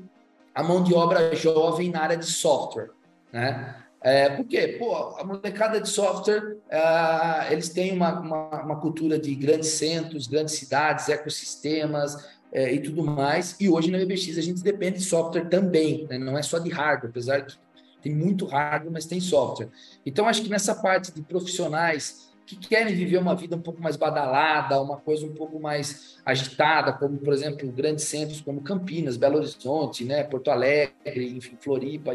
a 0.53 0.61
mão 0.61 0.83
de 0.83 0.93
obra 0.93 1.33
jovem 1.35 1.89
na 1.89 2.01
área 2.01 2.17
de 2.17 2.25
software, 2.25 2.91
né? 3.31 3.80
É, 4.03 4.29
porque, 4.31 4.79
pô, 4.79 4.95
a 5.17 5.23
molecada 5.23 5.79
de 5.79 5.87
software, 5.87 6.57
é, 6.69 7.53
eles 7.53 7.69
têm 7.69 7.91
uma, 7.93 8.19
uma, 8.19 8.63
uma, 8.63 8.75
cultura 8.79 9.19
de 9.19 9.35
grandes 9.35 9.69
centros, 9.69 10.25
grandes 10.25 10.55
cidades, 10.55 11.07
ecossistemas 11.07 12.17
é, 12.51 12.73
e 12.73 12.79
tudo 12.79 13.03
mais. 13.03 13.55
E 13.59 13.69
hoje 13.69 13.91
na 13.91 13.99
BBX 13.99 14.39
a 14.39 14.41
gente 14.41 14.63
depende 14.63 14.97
de 14.97 15.03
software 15.05 15.45
também, 15.45 16.07
né? 16.09 16.17
não 16.17 16.35
é 16.35 16.41
só 16.41 16.57
de 16.57 16.69
hardware, 16.71 17.11
apesar 17.11 17.45
que 17.45 17.55
tem 18.01 18.13
muito 18.13 18.47
hardware, 18.47 18.91
mas 18.91 19.05
tem 19.05 19.19
software. 19.19 19.69
Então, 20.03 20.27
acho 20.27 20.41
que 20.41 20.49
nessa 20.49 20.73
parte 20.73 21.11
de 21.11 21.21
profissionais 21.21 22.31
que 22.45 22.55
querem 22.55 22.95
viver 22.95 23.17
uma 23.17 23.35
vida 23.35 23.55
um 23.55 23.61
pouco 23.61 23.81
mais 23.81 23.95
badalada, 23.95 24.81
uma 24.81 24.97
coisa 24.97 25.25
um 25.25 25.33
pouco 25.33 25.59
mais 25.59 26.19
agitada, 26.25 26.93
como, 26.93 27.17
por 27.17 27.33
exemplo, 27.33 27.71
grandes 27.71 28.05
centros 28.05 28.41
como 28.41 28.61
Campinas, 28.61 29.17
Belo 29.17 29.37
Horizonte, 29.37 30.05
né, 30.05 30.23
Porto 30.23 30.51
Alegre, 30.51 31.35
enfim, 31.35 31.57
Floripa, 31.59 32.11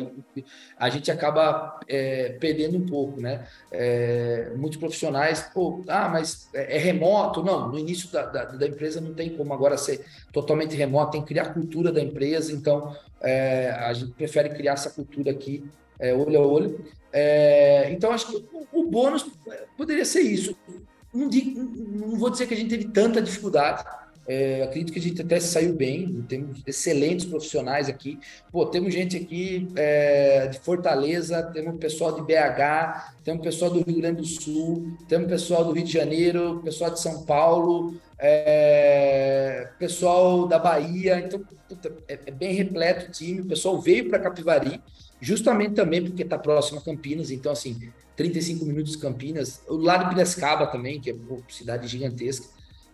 a 0.79 0.89
gente 0.89 1.11
acaba 1.11 1.79
é, 1.89 2.31
perdendo 2.41 2.79
um 2.79 2.87
pouco, 2.87 3.21
né? 3.21 3.47
É, 3.71 4.53
muitos 4.57 4.79
profissionais, 4.79 5.51
pô, 5.53 5.83
ah, 5.89 6.09
mas 6.09 6.49
é, 6.55 6.77
é 6.77 6.79
remoto? 6.79 7.43
Não, 7.43 7.69
no 7.69 7.79
início 7.79 8.11
da, 8.11 8.27
da, 8.27 8.45
da, 8.45 8.67
empresa 8.67 9.01
não 9.01 9.13
tem 9.13 9.31
como 9.37 9.53
agora 9.53 9.77
ser 9.77 10.05
totalmente 10.33 10.77
remoto, 10.77 11.13
tem 11.13 11.23
que 11.23 11.29
criar 11.29 11.45
a 11.45 11.53
cultura 11.53 11.91
da 11.91 12.01
empresa, 12.01 12.53
então 12.53 12.97
é, 13.21 13.71
a 13.71 13.93
gente 13.93 14.13
prefere 14.13 14.51
criar 14.51 14.75
essa 14.75 14.91
cultura 14.91 15.31
aqui, 15.31 15.65
é, 15.99 16.15
olho 16.15 16.41
a 16.41 16.47
olho. 16.47 16.85
É, 17.13 17.91
então, 17.91 18.13
acho 18.13 18.27
que 18.27 18.37
o, 18.53 18.67
o, 18.73 18.91
bônus 18.91 19.25
poderia 19.77 20.05
ser 20.05 20.21
isso. 20.21 20.55
Não, 21.17 21.29
digo, 21.29 21.59
não, 21.59 22.17
vou 22.19 22.29
dizer 22.29 22.47
que 22.47 22.55
a 22.55 22.57
gente 22.57 22.69
teve 22.69 22.89
tanta 22.89 23.23
dificuldade. 23.23 23.85
É, 24.29 24.65
acredito 24.65 24.93
que 24.93 24.99
a 24.99 25.03
gente 25.03 25.23
até 25.23 25.39
saiu 25.39 25.73
bem, 25.73 26.25
temos 26.29 26.61
excelentes 26.67 27.25
profissionais 27.25 27.89
aqui. 27.89 28.19
Pô, 28.51 28.67
temos 28.67 28.93
gente 28.93 29.17
aqui 29.17 29.69
é, 29.77 30.49
de 30.49 30.59
Fortaleza, 30.59 31.43
temos 31.55 31.79
pessoal 31.79 32.13
de 32.13 32.23
BH, 32.23 33.15
temos 33.23 33.43
pessoal 33.43 33.71
do 33.71 33.83
Rio 33.83 34.01
Grande 34.01 34.21
do 34.21 34.27
Sul, 34.27 34.97
temos 35.09 35.29
pessoal 35.29 35.65
do 35.65 35.73
Rio 35.73 35.85
de 35.85 35.93
Janeiro, 35.93 36.61
pessoal 36.65 36.91
de 36.91 37.01
São 37.01 37.25
Paulo, 37.25 37.95
é, 38.19 39.69
pessoal 39.79 40.47
da 40.49 40.59
Bahia. 40.59 41.21
Então, 41.21 41.41
é, 42.09 42.19
é 42.27 42.31
bem 42.33 42.53
repleto 42.53 43.07
o 43.07 43.13
time. 43.13 43.41
O 43.43 43.47
pessoal 43.47 43.81
veio 43.81 44.11
para 44.11 44.19
Capivari 44.19 44.83
justamente 45.21 45.75
também 45.75 46.03
porque 46.03 46.23
está 46.23 46.37
próximo 46.37 46.81
a 46.81 46.83
Campinas, 46.83 47.31
então 47.31 47.53
assim, 47.53 47.91
35 48.17 48.65
minutos 48.65 48.97
Campinas, 48.97 49.63
o 49.69 49.77
lado 49.77 50.05
de 50.05 50.11
Piracicaba 50.11 50.67
também, 50.67 51.01
que 51.01 51.11
é 51.11 51.15
uma 51.15 51.39
cidade 51.49 51.87
gigantesca, 51.87 52.47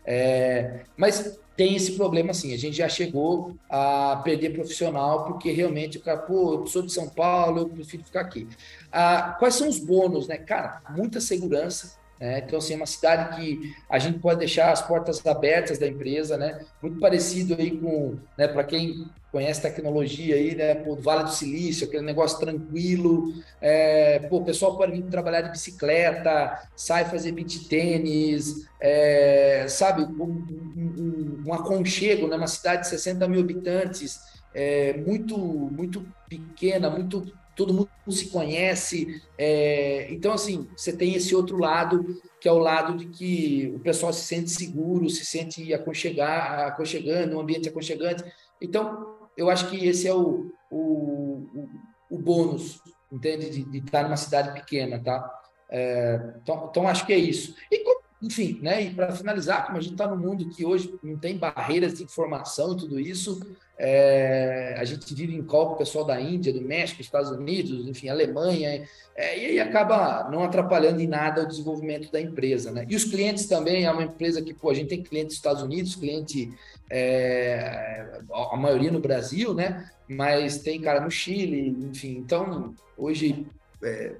é, 0.04 0.84
mas 0.96 1.38
tem 1.56 1.76
esse 1.76 1.92
problema 1.92 2.32
assim, 2.32 2.52
a 2.52 2.58
gente 2.58 2.76
já 2.76 2.88
chegou 2.88 3.56
a 3.68 4.20
perder 4.24 4.50
profissional 4.50 5.24
porque 5.24 5.52
realmente 5.52 5.98
o 5.98 6.00
cara, 6.00 6.18
pô, 6.18 6.54
eu 6.54 6.66
sou 6.66 6.82
de 6.82 6.92
São 6.92 7.08
Paulo, 7.08 7.60
eu 7.60 7.68
prefiro 7.68 8.02
ficar 8.02 8.22
aqui. 8.22 8.48
Ah, 8.90 9.36
quais 9.38 9.54
são 9.54 9.68
os 9.68 9.78
bônus, 9.78 10.26
né? 10.26 10.38
Cara, 10.38 10.82
muita 10.90 11.20
segurança, 11.20 11.96
né? 12.22 12.38
Então, 12.38 12.60
assim, 12.60 12.74
é 12.74 12.76
uma 12.76 12.86
cidade 12.86 13.34
que 13.34 13.74
a 13.90 13.98
gente 13.98 14.20
pode 14.20 14.38
deixar 14.38 14.70
as 14.70 14.80
portas 14.80 15.26
abertas 15.26 15.76
da 15.76 15.88
empresa, 15.88 16.36
né? 16.36 16.60
Muito 16.80 17.00
parecido 17.00 17.56
aí 17.58 17.72
com, 17.72 18.16
né, 18.38 18.46
para 18.46 18.62
quem 18.62 19.06
conhece 19.32 19.60
tecnologia 19.60 20.36
aí, 20.36 20.54
né? 20.54 20.76
Pô, 20.76 20.94
Vale 20.94 21.24
do 21.24 21.32
Silício, 21.32 21.88
aquele 21.88 22.04
negócio 22.04 22.38
tranquilo. 22.38 23.34
É, 23.60 24.20
pô, 24.20 24.36
o 24.36 24.44
pessoal 24.44 24.76
pode 24.76 24.92
vir 24.92 25.02
trabalhar 25.06 25.40
de 25.40 25.50
bicicleta, 25.50 26.60
sai 26.76 27.06
fazer 27.06 27.32
beach 27.32 27.68
tênis, 27.68 28.68
é, 28.80 29.66
sabe? 29.68 30.04
Um, 30.04 30.46
um, 30.76 31.42
um, 31.48 31.52
aconchego, 31.52 32.28
né? 32.28 32.36
Uma 32.36 32.46
cidade 32.46 32.82
de 32.82 32.88
60 32.88 33.26
mil 33.26 33.40
habitantes, 33.40 34.20
é, 34.54 34.96
muito, 34.96 35.36
muito 35.36 36.06
pequena, 36.28 36.88
muito 36.88 37.26
todo 37.56 37.74
mundo 37.74 37.88
se 38.10 38.28
conhece. 38.28 39.22
É, 39.38 40.08
então, 40.10 40.32
assim, 40.32 40.68
você 40.76 40.92
tem 40.92 41.14
esse 41.14 41.34
outro 41.34 41.58
lado, 41.58 42.20
que 42.40 42.48
é 42.48 42.52
o 42.52 42.58
lado 42.58 42.96
de 42.96 43.06
que 43.06 43.72
o 43.74 43.80
pessoal 43.80 44.12
se 44.12 44.24
sente 44.24 44.50
seguro, 44.50 45.08
se 45.08 45.24
sente 45.24 45.72
aconchegar, 45.72 46.66
aconchegando, 46.68 47.36
um 47.36 47.40
ambiente 47.40 47.68
aconchegante. 47.68 48.24
Então, 48.60 49.16
eu 49.36 49.50
acho 49.50 49.68
que 49.68 49.86
esse 49.86 50.06
é 50.08 50.14
o, 50.14 50.50
o, 50.70 51.46
o, 51.54 51.68
o 52.10 52.18
bônus, 52.18 52.80
entende? 53.10 53.50
De, 53.50 53.64
de, 53.64 53.78
estar 53.78 54.02
numa 54.04 54.16
cidade 54.16 54.52
pequena, 54.52 55.02
tá? 55.02 55.40
É, 55.70 56.34
então, 56.42 56.68
então, 56.70 56.88
acho 56.88 57.06
que 57.06 57.12
é 57.12 57.18
isso. 57.18 57.54
E, 57.70 58.01
enfim, 58.22 58.60
né? 58.62 58.82
E 58.84 58.94
para 58.94 59.10
finalizar, 59.12 59.66
como 59.66 59.78
a 59.78 59.80
gente 59.80 59.94
está 59.94 60.06
no 60.06 60.16
mundo 60.16 60.48
que 60.48 60.64
hoje 60.64 60.94
não 61.02 61.16
tem 61.16 61.36
barreiras 61.36 61.94
de 61.94 62.04
informação 62.04 62.72
e 62.72 62.76
tudo 62.76 63.00
isso, 63.00 63.40
é, 63.76 64.76
a 64.78 64.84
gente 64.84 65.12
vive 65.12 65.34
em 65.34 65.42
call 65.42 65.70
com 65.70 65.74
o 65.74 65.78
pessoal 65.78 66.04
da 66.04 66.20
Índia, 66.20 66.52
do 66.52 66.62
México, 66.62 67.00
Estados 67.00 67.32
Unidos, 67.32 67.88
enfim, 67.88 68.08
Alemanha, 68.08 68.86
é, 69.16 69.38
e 69.38 69.46
aí 69.46 69.60
acaba 69.60 70.30
não 70.30 70.44
atrapalhando 70.44 71.00
em 71.00 71.08
nada 71.08 71.42
o 71.42 71.48
desenvolvimento 71.48 72.12
da 72.12 72.20
empresa. 72.20 72.70
Né? 72.70 72.86
E 72.88 72.94
os 72.94 73.04
clientes 73.04 73.46
também, 73.46 73.86
é 73.86 73.90
uma 73.90 74.04
empresa 74.04 74.40
que 74.40 74.54
pô, 74.54 74.70
a 74.70 74.74
gente 74.74 74.88
tem 74.88 75.02
cliente 75.02 75.28
dos 75.28 75.36
Estados 75.36 75.62
Unidos, 75.62 75.96
cliente, 75.96 76.52
é, 76.88 78.20
a 78.52 78.56
maioria 78.56 78.92
no 78.92 79.00
Brasil, 79.00 79.52
né? 79.52 79.90
mas 80.08 80.58
tem 80.58 80.80
cara 80.80 81.00
no 81.00 81.10
Chile, 81.10 81.76
enfim, 81.90 82.18
então 82.18 82.72
hoje 82.96 83.44
é, 83.82 84.12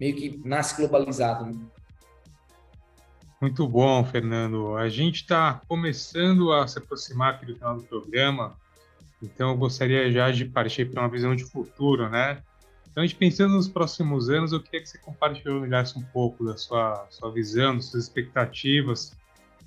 meio 0.00 0.16
que 0.16 0.40
nasce 0.46 0.76
globalizado. 0.76 1.44
Né? 1.44 1.60
Muito 3.40 3.66
bom, 3.66 4.04
Fernando. 4.04 4.76
A 4.76 4.90
gente 4.90 5.22
está 5.22 5.62
começando 5.66 6.52
a 6.52 6.68
se 6.68 6.78
aproximar 6.78 7.34
aqui 7.34 7.46
do 7.46 7.54
final 7.54 7.76
do 7.76 7.82
programa. 7.84 8.54
Então, 9.22 9.50
eu 9.50 9.56
gostaria 9.56 10.12
já 10.12 10.30
de 10.30 10.44
partir 10.44 10.90
para 10.90 11.02
uma 11.02 11.08
visão 11.08 11.34
de 11.34 11.44
futuro, 11.44 12.08
né? 12.10 12.42
Então, 12.90 13.02
a 13.02 13.06
gente 13.06 13.16
pensando 13.16 13.54
nos 13.54 13.66
próximos 13.66 14.28
anos, 14.28 14.52
eu 14.52 14.60
queria 14.60 14.82
que 14.82 14.88
você 14.88 14.98
compartilhasse 14.98 15.98
um 15.98 16.02
pouco 16.02 16.44
da 16.44 16.56
sua, 16.58 17.06
sua 17.08 17.32
visão, 17.32 17.76
das 17.76 17.86
suas 17.86 18.04
expectativas 18.04 19.16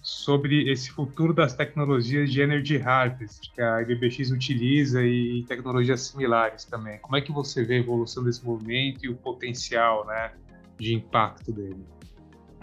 sobre 0.04 0.70
esse 0.70 0.92
futuro 0.92 1.34
das 1.34 1.56
tecnologias 1.56 2.30
de 2.32 2.42
Energy 2.42 2.78
Harvest 2.78 3.52
que 3.54 3.62
a 3.62 3.82
IBBX 3.82 4.32
utiliza 4.32 5.02
e 5.02 5.44
tecnologias 5.48 6.02
similares 6.02 6.66
também. 6.66 7.00
Como 7.00 7.16
é 7.16 7.22
que 7.22 7.32
você 7.32 7.64
vê 7.64 7.76
a 7.76 7.80
evolução 7.80 8.24
desse 8.24 8.46
movimento 8.46 9.06
e 9.06 9.10
o 9.10 9.16
potencial 9.16 10.06
né, 10.06 10.34
de 10.78 10.94
impacto 10.94 11.52
dele? 11.52 11.84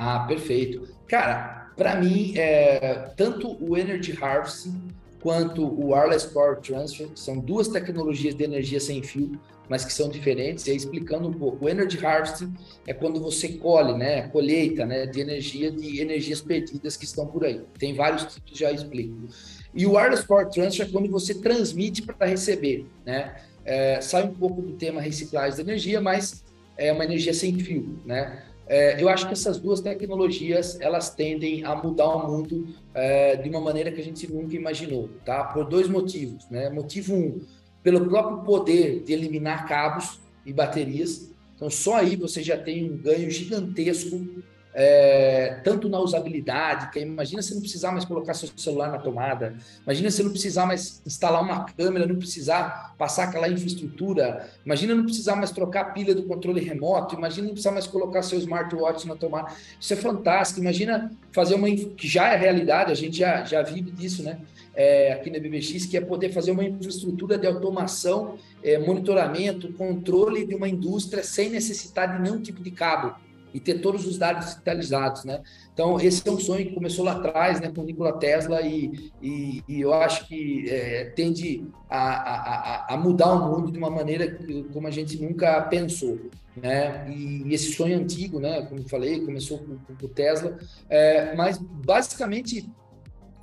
Ah, 0.03 0.21
perfeito. 0.21 0.89
Cara, 1.07 1.71
para 1.77 1.95
mim, 1.97 2.33
é, 2.35 3.11
tanto 3.19 3.63
o 3.63 3.77
Energy 3.77 4.17
Harvesting 4.19 4.81
quanto 5.21 5.63
o 5.63 5.93
Wireless 5.93 6.27
Power 6.27 6.57
Transfer, 6.57 7.07
são 7.15 7.39
duas 7.39 7.69
tecnologias 7.69 8.35
de 8.35 8.43
energia 8.43 8.81
sem 8.81 9.03
fio, 9.03 9.39
mas 9.69 9.85
que 9.85 9.93
são 9.93 10.09
diferentes. 10.09 10.67
E 10.67 10.71
aí, 10.71 10.77
explicando 10.79 11.29
um 11.29 11.35
pouco, 11.35 11.67
o 11.67 11.69
Energy 11.69 12.03
Harvesting 12.03 12.51
é 12.87 12.95
quando 12.95 13.21
você 13.21 13.49
colhe, 13.49 13.93
né, 13.93 14.27
colheita, 14.29 14.87
né, 14.87 15.05
de 15.05 15.21
energia 15.21 15.71
de 15.71 16.01
energias 16.01 16.41
perdidas 16.41 16.97
que 16.97 17.05
estão 17.05 17.27
por 17.27 17.45
aí. 17.45 17.61
Tem 17.79 17.93
vários 17.93 18.25
tipos, 18.25 18.59
já 18.59 18.73
explico. 18.73 19.29
E 19.75 19.85
o 19.85 19.97
Wireless 19.97 20.27
Power 20.27 20.49
Transfer 20.49 20.87
é 20.87 20.91
quando 20.91 21.11
você 21.11 21.35
transmite 21.35 22.01
para 22.01 22.27
receber, 22.27 22.87
né? 23.05 23.37
É, 23.67 24.01
sai 24.01 24.25
um 24.25 24.33
pouco 24.33 24.63
do 24.63 24.73
tema 24.73 25.03
reciclagem 25.03 25.57
de 25.57 25.61
energia, 25.61 26.01
mas 26.01 26.43
é 26.79 26.91
uma 26.91 27.05
energia 27.05 27.35
sem 27.35 27.59
fio, 27.59 28.01
né? 28.07 28.50
É, 28.71 29.03
eu 29.03 29.09
acho 29.09 29.27
que 29.27 29.33
essas 29.33 29.59
duas 29.59 29.81
tecnologias 29.81 30.81
elas 30.81 31.13
tendem 31.13 31.65
a 31.65 31.75
mudar 31.75 32.07
o 32.07 32.31
mundo 32.31 32.69
é, 32.95 33.35
de 33.35 33.49
uma 33.49 33.61
maneira 33.61 33.91
que 33.91 34.01
a 34.01 34.05
gente 34.05 34.33
nunca 34.33 34.55
imaginou, 34.55 35.11
tá? 35.25 35.43
Por 35.43 35.65
dois 35.65 35.89
motivos, 35.89 36.49
né? 36.49 36.71
Motivo 36.71 37.17
um, 37.17 37.41
pelo 37.83 38.09
próprio 38.09 38.45
poder 38.45 39.03
de 39.03 39.13
eliminar 39.13 39.67
cabos 39.67 40.21
e 40.47 40.53
baterias. 40.53 41.33
Então, 41.57 41.69
só 41.69 41.97
aí 41.97 42.15
você 42.15 42.45
já 42.45 42.57
tem 42.57 42.89
um 42.89 42.97
ganho 42.97 43.29
gigantesco 43.29 44.25
é, 44.73 45.61
tanto 45.65 45.89
na 45.89 45.99
usabilidade, 45.99 46.91
que 46.91 47.01
imagina 47.01 47.43
você 47.43 47.55
não 47.55 47.61
precisar 47.61 47.91
mais 47.91 48.05
colocar 48.05 48.35
seu 48.35 48.49
celular 48.57 48.91
na 48.91 48.99
tomada, 48.99 49.57
imagina 49.83 50.11
você 50.11 50.23
não 50.23 50.31
precisar 50.31 50.67
mais 50.67 51.03
instalar 51.05 51.43
uma 51.43 51.65
câmera, 51.65 52.07
não 52.07 52.17
precisar 52.17 52.95
passar 52.97 53.25
aquela 53.25 53.49
infraestrutura, 53.49 54.49
imagina 54.65 54.95
não 54.95 55.05
precisar 55.05 55.35
mais 55.35 55.51
trocar 55.51 55.81
a 55.81 55.85
pilha 55.87 56.15
do 56.15 56.23
controle 56.23 56.61
remoto, 56.61 57.17
imagina 57.17 57.47
não 57.47 57.55
precisar 57.55 57.73
mais 57.73 57.87
colocar 57.87 58.23
seu 58.23 58.39
smartwatch 58.39 59.07
na 59.09 59.17
tomada. 59.17 59.53
Isso 59.81 59.93
é 59.93 59.97
fantástico. 59.97 60.61
Imagina 60.61 61.11
fazer 61.33 61.55
uma 61.55 61.69
que 61.71 62.07
já 62.07 62.33
é 62.33 62.37
realidade, 62.37 62.93
a 62.93 62.95
gente 62.95 63.19
já, 63.19 63.45
já 63.45 63.63
vive 63.63 63.91
disso, 63.91 64.23
né? 64.23 64.39
É, 64.73 65.13
aqui 65.13 65.31
na 65.31 65.39
BBX, 65.39 65.87
que 65.87 65.97
é 65.97 66.01
poder 66.01 66.31
fazer 66.33 66.53
uma 66.53 66.65
infraestrutura 66.65 67.37
de 67.37 67.47
automação, 67.47 68.37
é, 68.63 68.79
monitoramento, 68.79 69.73
controle 69.73 70.47
de 70.47 70.55
uma 70.55 70.69
indústria 70.69 71.25
sem 71.25 71.51
necessitar 71.51 72.17
de 72.17 72.23
nenhum 72.23 72.41
tipo 72.41 72.63
de 72.63 72.71
cabo 72.71 73.15
e 73.53 73.61
ter 73.61 73.81
todos 73.81 74.07
os 74.07 74.19
dados 74.19 74.47
digitalizados, 74.47 75.25
né? 75.25 75.41
Então, 75.73 76.01
esse 76.01 76.27
é 76.29 76.31
um 76.31 76.39
sonho 76.39 76.67
que 76.67 76.75
começou 76.75 77.05
lá 77.05 77.13
atrás, 77.13 77.61
né, 77.61 77.71
com 77.75 77.83
Nikola 77.83 78.19
Tesla, 78.19 78.61
e, 78.63 79.11
e, 79.23 79.63
e 79.69 79.81
eu 79.81 79.93
acho 79.93 80.27
que 80.27 80.69
é, 80.69 81.07
tende 81.17 81.65
a, 81.89 81.99
a, 81.99 82.95
a, 82.95 82.97
mudar 82.97 83.33
o 83.33 83.51
mundo 83.51 83.73
de 83.73 83.79
uma 83.79 83.91
maneira 83.91 84.31
que, 84.31 84.65
como 84.73 84.87
a 84.87 84.91
gente 84.91 85.21
nunca 85.21 85.61
pensou, 85.63 86.19
né? 86.57 87.11
E, 87.11 87.49
e 87.49 87.55
esse 87.55 87.73
sonho 87.73 87.99
antigo, 87.99 88.39
né, 88.39 88.63
como 88.63 88.81
eu 88.81 88.89
falei, 88.89 89.21
começou 89.21 89.59
com, 89.59 89.79
o 90.05 90.09
Tesla, 90.09 90.59
é, 90.89 91.35
mas 91.35 91.59
basicamente 91.59 92.69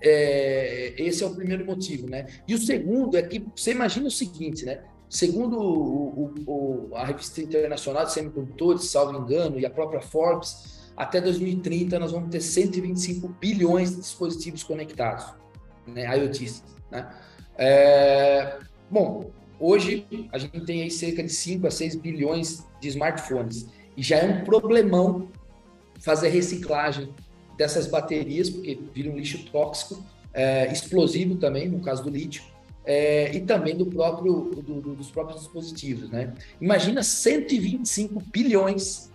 é, 0.01 0.93
esse 0.97 1.23
é 1.23 1.27
o 1.27 1.33
primeiro 1.33 1.65
motivo, 1.65 2.07
né? 2.07 2.27
E 2.47 2.53
o 2.53 2.57
segundo 2.57 3.17
é 3.17 3.21
que 3.23 3.43
você 3.55 3.71
imagina 3.71 4.07
o 4.07 4.11
seguinte, 4.11 4.65
né? 4.65 4.81
Segundo 5.09 5.57
o, 5.59 6.33
o, 6.45 6.95
a 6.95 7.05
revista 7.05 7.41
internacional 7.41 8.05
de 8.05 8.11
semicondutores, 8.11 8.85
salvo 8.85 9.17
engano, 9.17 9.59
e 9.59 9.65
a 9.65 9.69
própria 9.69 10.01
Forbes, 10.01 10.91
até 10.97 11.21
2030 11.21 11.97
nós 11.99 12.11
vamos 12.11 12.29
ter 12.29 12.41
125 12.41 13.29
bilhões 13.39 13.91
de 13.91 14.01
dispositivos 14.01 14.63
conectados, 14.63 15.25
né, 15.85 16.05
IoTs. 16.17 16.63
Né? 16.91 17.09
É, 17.57 18.59
bom, 18.91 19.31
hoje 19.59 20.05
a 20.31 20.37
gente 20.37 20.59
tem 20.65 20.81
aí 20.81 20.91
cerca 20.91 21.23
de 21.23 21.29
5 21.29 21.67
a 21.67 21.71
6 21.71 21.95
bilhões 21.95 22.65
de 22.81 22.89
smartphones, 22.89 23.67
e 23.95 24.03
já 24.03 24.17
é 24.17 24.25
um 24.25 24.43
problemão 24.43 25.29
fazer 26.01 26.29
reciclagem 26.29 27.13
dessas 27.57 27.87
baterias, 27.87 28.49
porque 28.49 28.77
vira 28.93 29.09
um 29.09 29.15
lixo 29.15 29.45
tóxico, 29.51 30.03
é, 30.33 30.71
explosivo 30.71 31.35
também, 31.35 31.67
no 31.67 31.79
caso 31.79 32.03
do 32.03 32.09
lítio, 32.09 32.43
é, 32.87 33.35
e 33.35 33.41
também 33.41 33.75
do 33.75 33.85
próprio, 33.85 34.49
do, 34.63 34.95
dos 34.95 35.11
próprios 35.11 35.41
dispositivos. 35.41 36.09
Né? 36.09 36.33
Imagina 36.61 37.03
125 37.03 38.23
bilhões 38.31 39.11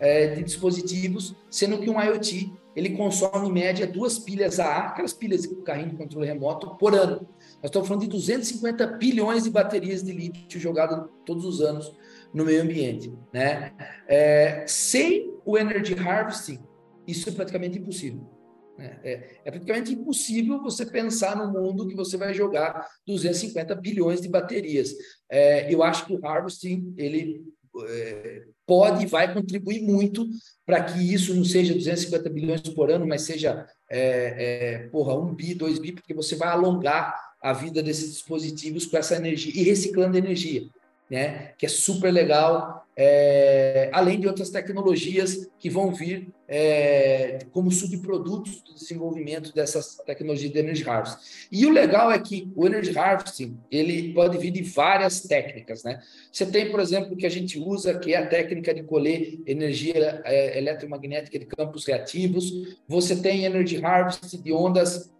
é, 0.00 0.34
de 0.34 0.42
dispositivos, 0.42 1.36
sendo 1.48 1.78
que 1.78 1.88
um 1.88 2.02
IoT 2.02 2.52
ele 2.74 2.90
consome 2.90 3.48
em 3.48 3.52
média 3.52 3.86
duas 3.86 4.18
pilhas 4.18 4.58
AA, 4.58 4.88
aquelas 4.88 5.12
pilhas 5.12 5.42
de 5.42 5.48
carrinho 5.56 5.90
de 5.90 5.96
controle 5.96 6.26
remoto, 6.26 6.74
por 6.76 6.94
ano. 6.94 7.28
Nós 7.62 7.66
estamos 7.66 7.86
falando 7.86 8.02
de 8.02 8.08
250 8.08 8.86
bilhões 8.98 9.44
de 9.44 9.50
baterias 9.50 10.02
de 10.02 10.10
lítio 10.10 10.58
jogadas 10.58 11.04
todos 11.24 11.44
os 11.44 11.60
anos 11.60 11.92
no 12.34 12.44
meio 12.44 12.62
ambiente. 12.62 13.12
Né? 13.32 13.72
É, 14.08 14.64
sem 14.66 15.32
o 15.44 15.56
Energy 15.56 15.94
Harvesting, 15.94 16.58
isso 17.06 17.28
é 17.28 17.32
praticamente 17.32 17.78
impossível. 17.78 18.31
Né? 18.78 18.98
É, 19.02 19.40
é, 19.44 19.50
praticamente 19.50 19.92
impossível 19.92 20.62
você 20.62 20.86
pensar 20.86 21.36
no 21.36 21.52
mundo 21.52 21.86
que 21.86 21.94
você 21.94 22.16
vai 22.16 22.32
jogar 22.32 22.86
250 23.06 23.74
bilhões 23.76 24.20
de 24.20 24.28
baterias. 24.28 24.94
É, 25.30 25.72
eu 25.72 25.82
acho 25.82 26.06
que 26.06 26.14
o 26.14 26.26
harvesting 26.26 26.94
ele 26.96 27.42
é, 27.88 28.42
pode 28.66 29.04
e 29.04 29.06
vai 29.06 29.32
contribuir 29.32 29.82
muito 29.82 30.26
para 30.64 30.82
que 30.82 30.98
isso 31.00 31.34
não 31.34 31.44
seja 31.44 31.74
250 31.74 32.30
bilhões 32.30 32.60
por 32.62 32.90
ano, 32.90 33.06
mas 33.06 33.22
seja 33.22 33.66
é, 33.90 34.78
é, 34.78 34.88
porra, 34.88 35.14
um 35.16 35.34
bi, 35.34 35.54
dois 35.54 35.78
bi, 35.78 35.92
porque 35.92 36.14
você 36.14 36.36
vai 36.36 36.48
alongar 36.48 37.14
a 37.40 37.52
vida 37.52 37.82
desses 37.82 38.12
dispositivos 38.12 38.86
com 38.86 38.96
essa 38.96 39.16
energia 39.16 39.52
e 39.54 39.64
reciclando 39.64 40.16
energia 40.16 40.68
né? 41.12 41.52
Que 41.58 41.66
é 41.66 41.68
super 41.68 42.10
legal, 42.10 42.81
é, 42.96 43.88
além 43.92 44.20
de 44.20 44.26
outras 44.26 44.50
tecnologias 44.50 45.48
que 45.58 45.70
vão 45.70 45.92
vir 45.92 46.28
é, 46.46 47.38
como 47.50 47.70
subprodutos 47.70 48.60
do 48.62 48.74
desenvolvimento 48.74 49.54
dessas 49.54 49.96
tecnologias 50.04 50.52
de 50.52 50.58
Energy 50.58 50.88
Harvest. 50.88 51.48
E 51.50 51.64
o 51.64 51.70
legal 51.70 52.12
é 52.12 52.18
que 52.18 52.52
o 52.54 52.66
Energy 52.66 52.96
Harvesting 52.96 53.58
ele 53.70 54.12
pode 54.12 54.36
vir 54.36 54.50
de 54.50 54.62
várias 54.62 55.22
técnicas, 55.22 55.82
né? 55.82 56.00
Você 56.30 56.44
tem, 56.44 56.70
por 56.70 56.80
exemplo, 56.80 57.14
o 57.14 57.16
que 57.16 57.24
a 57.24 57.30
gente 57.30 57.58
usa, 57.58 57.98
que 57.98 58.12
é 58.12 58.18
a 58.18 58.26
técnica 58.26 58.74
de 58.74 58.82
colher 58.82 59.40
energia 59.46 60.20
é, 60.24 60.58
eletromagnética 60.58 61.38
de 61.38 61.46
campos 61.46 61.86
reativos. 61.86 62.76
Você 62.86 63.16
tem 63.16 63.46
Energy 63.46 63.82
Harvest 63.82 64.36
de 64.36 64.52
ondas 64.52 65.10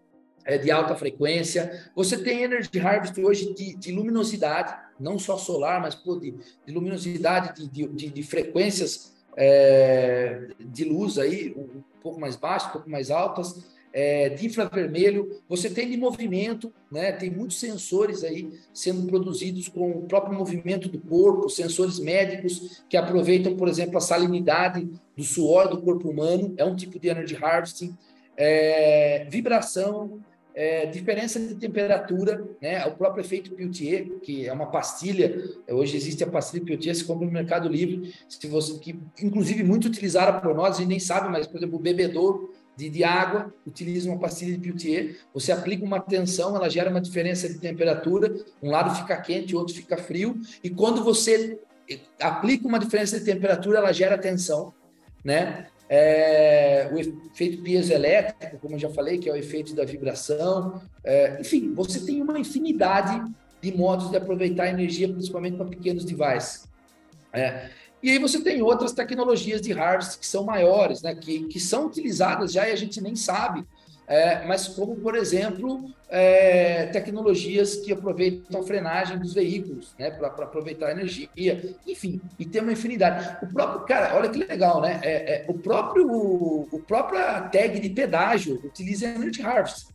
é, 0.44 0.58
de 0.58 0.70
alta 0.70 0.94
frequência. 0.94 1.90
Você 1.94 2.18
tem 2.18 2.42
Energy 2.42 2.78
Harvest 2.78 3.18
hoje 3.20 3.54
de, 3.54 3.76
de 3.76 3.92
luminosidade, 3.92 4.74
não 5.02 5.18
só 5.18 5.36
solar, 5.36 5.80
mas 5.80 5.94
pô, 5.94 6.16
de, 6.16 6.30
de, 6.30 6.72
luminosidade, 6.72 7.68
de, 7.68 7.86
de, 7.88 8.08
de 8.08 8.22
frequências 8.22 9.12
é, 9.36 10.48
de 10.60 10.84
luz 10.84 11.18
aí, 11.18 11.52
um 11.56 11.82
pouco 12.02 12.20
mais 12.20 12.36
baixas, 12.36 12.68
um 12.68 12.72
pouco 12.72 12.90
mais 12.90 13.10
altas, 13.10 13.64
é, 13.92 14.30
de 14.30 14.46
infravermelho. 14.46 15.42
Você 15.48 15.68
tem 15.68 15.90
de 15.90 15.96
movimento, 15.96 16.72
né? 16.90 17.12
tem 17.12 17.30
muitos 17.30 17.58
sensores 17.58 18.24
aí 18.24 18.50
sendo 18.72 19.06
produzidos 19.06 19.68
com 19.68 19.90
o 19.90 20.02
próprio 20.02 20.36
movimento 20.36 20.88
do 20.88 20.98
corpo, 20.98 21.48
sensores 21.48 21.98
médicos 21.98 22.82
que 22.88 22.96
aproveitam, 22.96 23.56
por 23.56 23.68
exemplo, 23.68 23.98
a 23.98 24.00
salinidade 24.00 24.88
do 25.16 25.22
suor 25.22 25.68
do 25.68 25.82
corpo 25.82 26.08
humano, 26.08 26.54
é 26.56 26.64
um 26.64 26.76
tipo 26.76 26.98
de 26.98 27.08
energy 27.08 27.36
harvesting. 27.36 27.96
É, 28.34 29.26
vibração, 29.30 30.20
é, 30.54 30.86
diferença 30.86 31.40
de 31.40 31.54
temperatura, 31.54 32.44
né? 32.60 32.84
O 32.86 32.92
próprio 32.92 33.24
efeito 33.24 33.52
Peltier, 33.52 34.08
que 34.22 34.46
é 34.46 34.52
uma 34.52 34.66
pastilha, 34.66 35.42
hoje 35.68 35.96
existe 35.96 36.22
a 36.22 36.26
pastilha 36.26 36.64
Peltier, 36.64 36.94
se 36.94 37.04
compra 37.04 37.26
no 37.26 37.32
Mercado 37.32 37.68
Livre, 37.68 38.14
se 38.28 38.46
você, 38.46 38.78
que 38.78 38.98
inclusive 39.22 39.62
muito 39.62 39.86
utilizada 39.86 40.40
por 40.40 40.54
nós, 40.54 40.76
a 40.76 40.78
gente 40.80 40.88
nem 40.88 41.00
sabe, 41.00 41.30
mas 41.30 41.46
por 41.46 41.56
exemplo, 41.56 41.76
o 41.76 41.82
bebedouro 41.82 42.52
de, 42.76 42.88
de 42.88 43.04
água 43.04 43.52
utiliza 43.66 44.08
uma 44.10 44.18
pastilha 44.18 44.52
de 44.52 44.58
Peltier, 44.58 45.16
você 45.32 45.52
aplica 45.52 45.84
uma 45.84 46.00
tensão, 46.00 46.54
ela 46.54 46.68
gera 46.68 46.90
uma 46.90 47.00
diferença 47.00 47.48
de 47.48 47.58
temperatura, 47.58 48.34
um 48.62 48.70
lado 48.70 48.94
fica 48.94 49.16
quente, 49.20 49.54
o 49.54 49.58
outro 49.58 49.74
fica 49.74 49.96
frio, 49.96 50.40
e 50.62 50.70
quando 50.70 51.02
você 51.02 51.58
aplica 52.20 52.66
uma 52.66 52.78
diferença 52.78 53.18
de 53.18 53.24
temperatura, 53.24 53.78
ela 53.78 53.92
gera 53.92 54.16
tensão, 54.16 54.72
né? 55.24 55.66
É, 55.94 56.88
o 56.90 56.98
efeito 56.98 57.62
piezoelétrico, 57.62 58.58
como 58.60 58.76
eu 58.76 58.78
já 58.78 58.88
falei, 58.88 59.18
que 59.18 59.28
é 59.28 59.32
o 59.32 59.36
efeito 59.36 59.74
da 59.74 59.84
vibração. 59.84 60.80
É, 61.04 61.38
enfim, 61.38 61.74
você 61.74 62.00
tem 62.00 62.22
uma 62.22 62.38
infinidade 62.38 63.30
de 63.60 63.76
modos 63.76 64.08
de 64.08 64.16
aproveitar 64.16 64.62
a 64.64 64.70
energia, 64.70 65.06
principalmente 65.06 65.58
para 65.58 65.66
pequenos 65.66 66.06
devices. 66.06 66.66
É, 67.30 67.68
e 68.02 68.08
aí 68.08 68.18
você 68.18 68.40
tem 68.42 68.62
outras 68.62 68.92
tecnologias 68.92 69.60
de 69.60 69.74
harvest 69.74 70.18
que 70.18 70.26
são 70.26 70.44
maiores, 70.44 71.02
né, 71.02 71.14
que, 71.14 71.44
que 71.44 71.60
são 71.60 71.88
utilizadas 71.88 72.54
já 72.54 72.66
e 72.66 72.72
a 72.72 72.76
gente 72.76 72.98
nem 73.02 73.14
sabe 73.14 73.62
é, 74.06 74.44
mas 74.46 74.68
como, 74.68 74.96
por 74.96 75.14
exemplo, 75.14 75.90
é, 76.08 76.86
tecnologias 76.86 77.76
que 77.76 77.92
aproveitam 77.92 78.60
a 78.60 78.64
frenagem 78.64 79.18
dos 79.18 79.32
veículos, 79.32 79.94
né, 79.98 80.10
para 80.10 80.28
aproveitar 80.44 80.88
a 80.88 80.92
energia, 80.92 81.30
enfim, 81.86 82.20
e 82.38 82.44
tem 82.44 82.60
uma 82.60 82.72
infinidade. 82.72 83.36
O 83.42 83.52
próprio, 83.52 83.86
cara, 83.86 84.14
olha 84.16 84.28
que 84.28 84.38
legal, 84.38 84.80
né? 84.80 85.00
É, 85.02 85.36
é 85.36 85.44
o 85.48 85.54
próprio, 85.54 86.06
o 86.10 86.82
própria 86.86 87.40
tag 87.42 87.78
de 87.80 87.88
pedágio 87.88 88.60
utiliza 88.64 89.06
Energy 89.06 89.42
Harvest. 89.42 89.86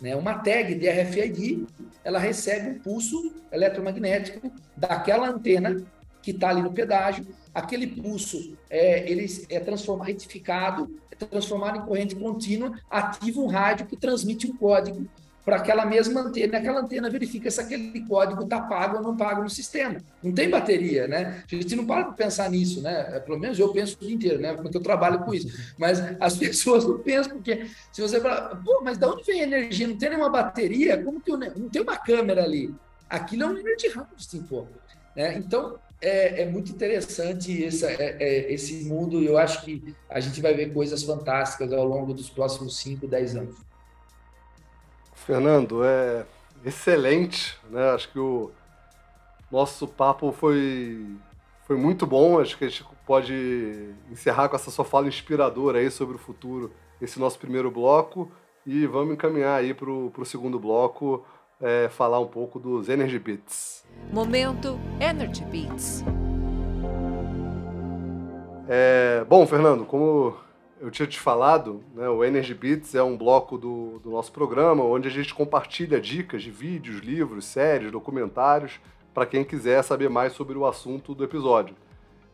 Né? 0.00 0.16
Uma 0.16 0.34
tag 0.34 0.74
de 0.74 0.88
RFID, 0.88 1.66
ela 2.02 2.18
recebe 2.18 2.70
um 2.70 2.78
pulso 2.80 3.32
eletromagnético 3.52 4.50
daquela 4.76 5.28
antena 5.28 5.80
que 6.22 6.30
está 6.30 6.48
ali 6.48 6.62
no 6.62 6.72
pedágio. 6.72 7.26
Aquele 7.54 7.86
pulso 7.86 8.56
é, 8.70 9.10
ele 9.10 9.26
é 9.50 9.60
transformado, 9.60 10.06
retificado, 10.06 10.94
é 11.10 11.16
transformado 11.16 11.78
em 11.78 11.82
corrente 11.82 12.14
contínua, 12.14 12.72
ativa 12.90 13.40
um 13.40 13.46
rádio 13.46 13.86
que 13.86 13.96
transmite 13.96 14.46
um 14.46 14.56
código 14.56 15.06
para 15.44 15.56
aquela 15.56 15.84
mesma 15.84 16.20
antena. 16.20 16.54
E 16.54 16.58
aquela 16.58 16.80
antena 16.80 17.10
verifica 17.10 17.50
se 17.50 17.60
aquele 17.60 18.06
código 18.06 18.42
está 18.44 18.60
pago 18.60 18.96
ou 18.96 19.02
não 19.02 19.16
pago 19.16 19.42
no 19.42 19.50
sistema. 19.50 20.00
Não 20.22 20.32
tem 20.32 20.48
bateria, 20.48 21.08
né? 21.08 21.42
A 21.50 21.54
gente 21.54 21.76
não 21.76 21.84
para 21.84 22.04
para 22.04 22.14
pensar 22.14 22.48
nisso, 22.50 22.80
né? 22.80 23.16
É, 23.16 23.20
pelo 23.20 23.38
menos 23.38 23.58
eu 23.58 23.72
penso 23.72 23.96
o 23.96 24.04
dia 24.04 24.14
inteiro, 24.14 24.40
né? 24.40 24.54
Porque 24.54 24.76
eu 24.76 24.82
trabalho 24.82 25.20
com 25.20 25.34
isso. 25.34 25.74
Mas 25.76 26.00
as 26.20 26.36
pessoas 26.38 26.84
não 26.84 26.98
pensam, 26.98 27.34
porque 27.34 27.66
se 27.92 28.00
você 28.00 28.20
falar, 28.20 28.56
pô, 28.64 28.80
mas 28.84 28.98
de 28.98 29.04
onde 29.04 29.24
vem 29.24 29.40
a 29.40 29.44
energia? 29.44 29.88
Não 29.88 29.96
tem 29.96 30.10
nenhuma 30.10 30.30
bateria? 30.30 31.02
Como 31.02 31.20
que 31.20 31.32
eu... 31.32 31.38
não 31.38 31.68
tem 31.68 31.82
uma 31.82 31.96
câmera 31.96 32.44
ali? 32.44 32.72
Aquilo 33.10 33.42
é 33.42 33.46
um 33.46 33.58
energy 33.58 33.88
harvesting, 33.88 34.42
pô. 34.44 34.66
É, 35.14 35.36
então, 35.36 35.78
é, 36.02 36.42
é, 36.42 36.46
muito 36.46 36.72
interessante 36.72 37.64
essa, 37.64 37.88
é, 37.90 38.16
é, 38.18 38.52
esse 38.52 38.84
mundo 38.84 39.22
e 39.22 39.26
eu 39.26 39.38
acho 39.38 39.64
que 39.64 39.94
a 40.10 40.18
gente 40.18 40.40
vai 40.40 40.52
ver 40.52 40.74
coisas 40.74 41.04
fantásticas 41.04 41.72
ao 41.72 41.84
longo 41.84 42.12
dos 42.12 42.28
próximos 42.28 42.76
5, 42.78 43.06
10 43.06 43.36
anos. 43.36 43.56
Fernando, 45.14 45.84
é 45.84 46.26
excelente, 46.64 47.56
né? 47.70 47.90
Acho 47.90 48.10
que 48.10 48.18
o 48.18 48.50
nosso 49.48 49.86
papo 49.86 50.32
foi, 50.32 51.06
foi 51.64 51.76
muito 51.76 52.04
bom. 52.04 52.40
Acho 52.40 52.58
que 52.58 52.64
a 52.64 52.68
gente 52.68 52.84
pode 53.06 53.94
encerrar 54.10 54.48
com 54.48 54.56
essa 54.56 54.72
sua 54.72 54.84
fala 54.84 55.06
inspiradora 55.06 55.78
aí 55.78 55.88
sobre 55.88 56.16
o 56.16 56.18
futuro, 56.18 56.72
esse 57.00 57.20
nosso 57.20 57.38
primeiro 57.38 57.70
bloco, 57.70 58.32
e 58.66 58.86
vamos 58.86 59.14
encaminhar 59.14 59.60
aí 59.60 59.72
para 59.72 59.88
o 59.88 60.24
segundo 60.24 60.58
bloco 60.58 61.24
é, 61.62 61.88
falar 61.88 62.18
um 62.18 62.26
pouco 62.26 62.58
dos 62.58 62.88
Energy 62.88 63.18
Beats. 63.18 63.84
Momento 64.12 64.78
Energy 65.00 65.44
Beats. 65.44 66.04
É, 68.68 69.24
bom, 69.28 69.46
Fernando, 69.46 69.84
como 69.84 70.36
eu 70.80 70.90
tinha 70.90 71.06
te 71.06 71.20
falado, 71.20 71.82
né, 71.94 72.08
o 72.08 72.24
Energy 72.24 72.54
Beats 72.54 72.94
é 72.94 73.02
um 73.02 73.16
bloco 73.16 73.56
do, 73.56 74.00
do 74.00 74.10
nosso 74.10 74.32
programa 74.32 74.82
onde 74.82 75.06
a 75.06 75.10
gente 75.10 75.32
compartilha 75.32 76.00
dicas 76.00 76.42
de 76.42 76.50
vídeos, 76.50 77.00
livros, 77.00 77.44
séries, 77.44 77.92
documentários 77.92 78.80
para 79.14 79.26
quem 79.26 79.44
quiser 79.44 79.82
saber 79.84 80.10
mais 80.10 80.32
sobre 80.32 80.58
o 80.58 80.66
assunto 80.66 81.14
do 81.14 81.22
episódio. 81.22 81.76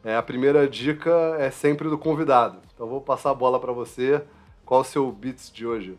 É, 0.03 0.17
a 0.17 0.23
primeira 0.23 0.67
dica 0.69 1.37
é 1.39 1.51
sempre 1.51 1.89
do 1.89 1.99
convidado. 1.99 2.59
Então 2.75 2.87
vou 2.87 3.01
passar 3.01 3.31
a 3.31 3.35
bola 3.35 3.61
para 3.61 3.73
você. 3.73 4.23
Qual 4.65 4.81
o 4.81 4.85
seu 4.85 5.11
Beats 5.11 5.51
de 5.53 5.67
hoje? 5.67 5.99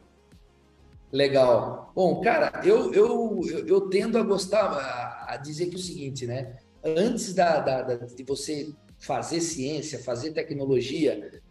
Legal. 1.11 1.91
Bom, 1.95 2.21
cara, 2.21 2.61
eu, 2.63 2.93
eu, 2.93 3.41
eu, 3.47 3.67
eu 3.67 3.81
tendo 3.89 4.17
a 4.17 4.23
gostar, 4.23 4.65
a, 4.65 5.33
a, 5.33 5.37
dizer 5.37 5.67
que 5.67 5.75
é 5.75 5.79
o 5.79 5.81
seguinte, 5.81 6.27
né? 6.27 6.57
Antes 6.83 7.33
da, 7.33 7.59
da, 7.59 7.81
da, 7.81 7.95
de 8.05 8.23
você 8.23 8.71
fazer 8.99 9.41
ciência, 9.41 9.99
fazer 9.99 10.31
tecnologia, 10.31 11.41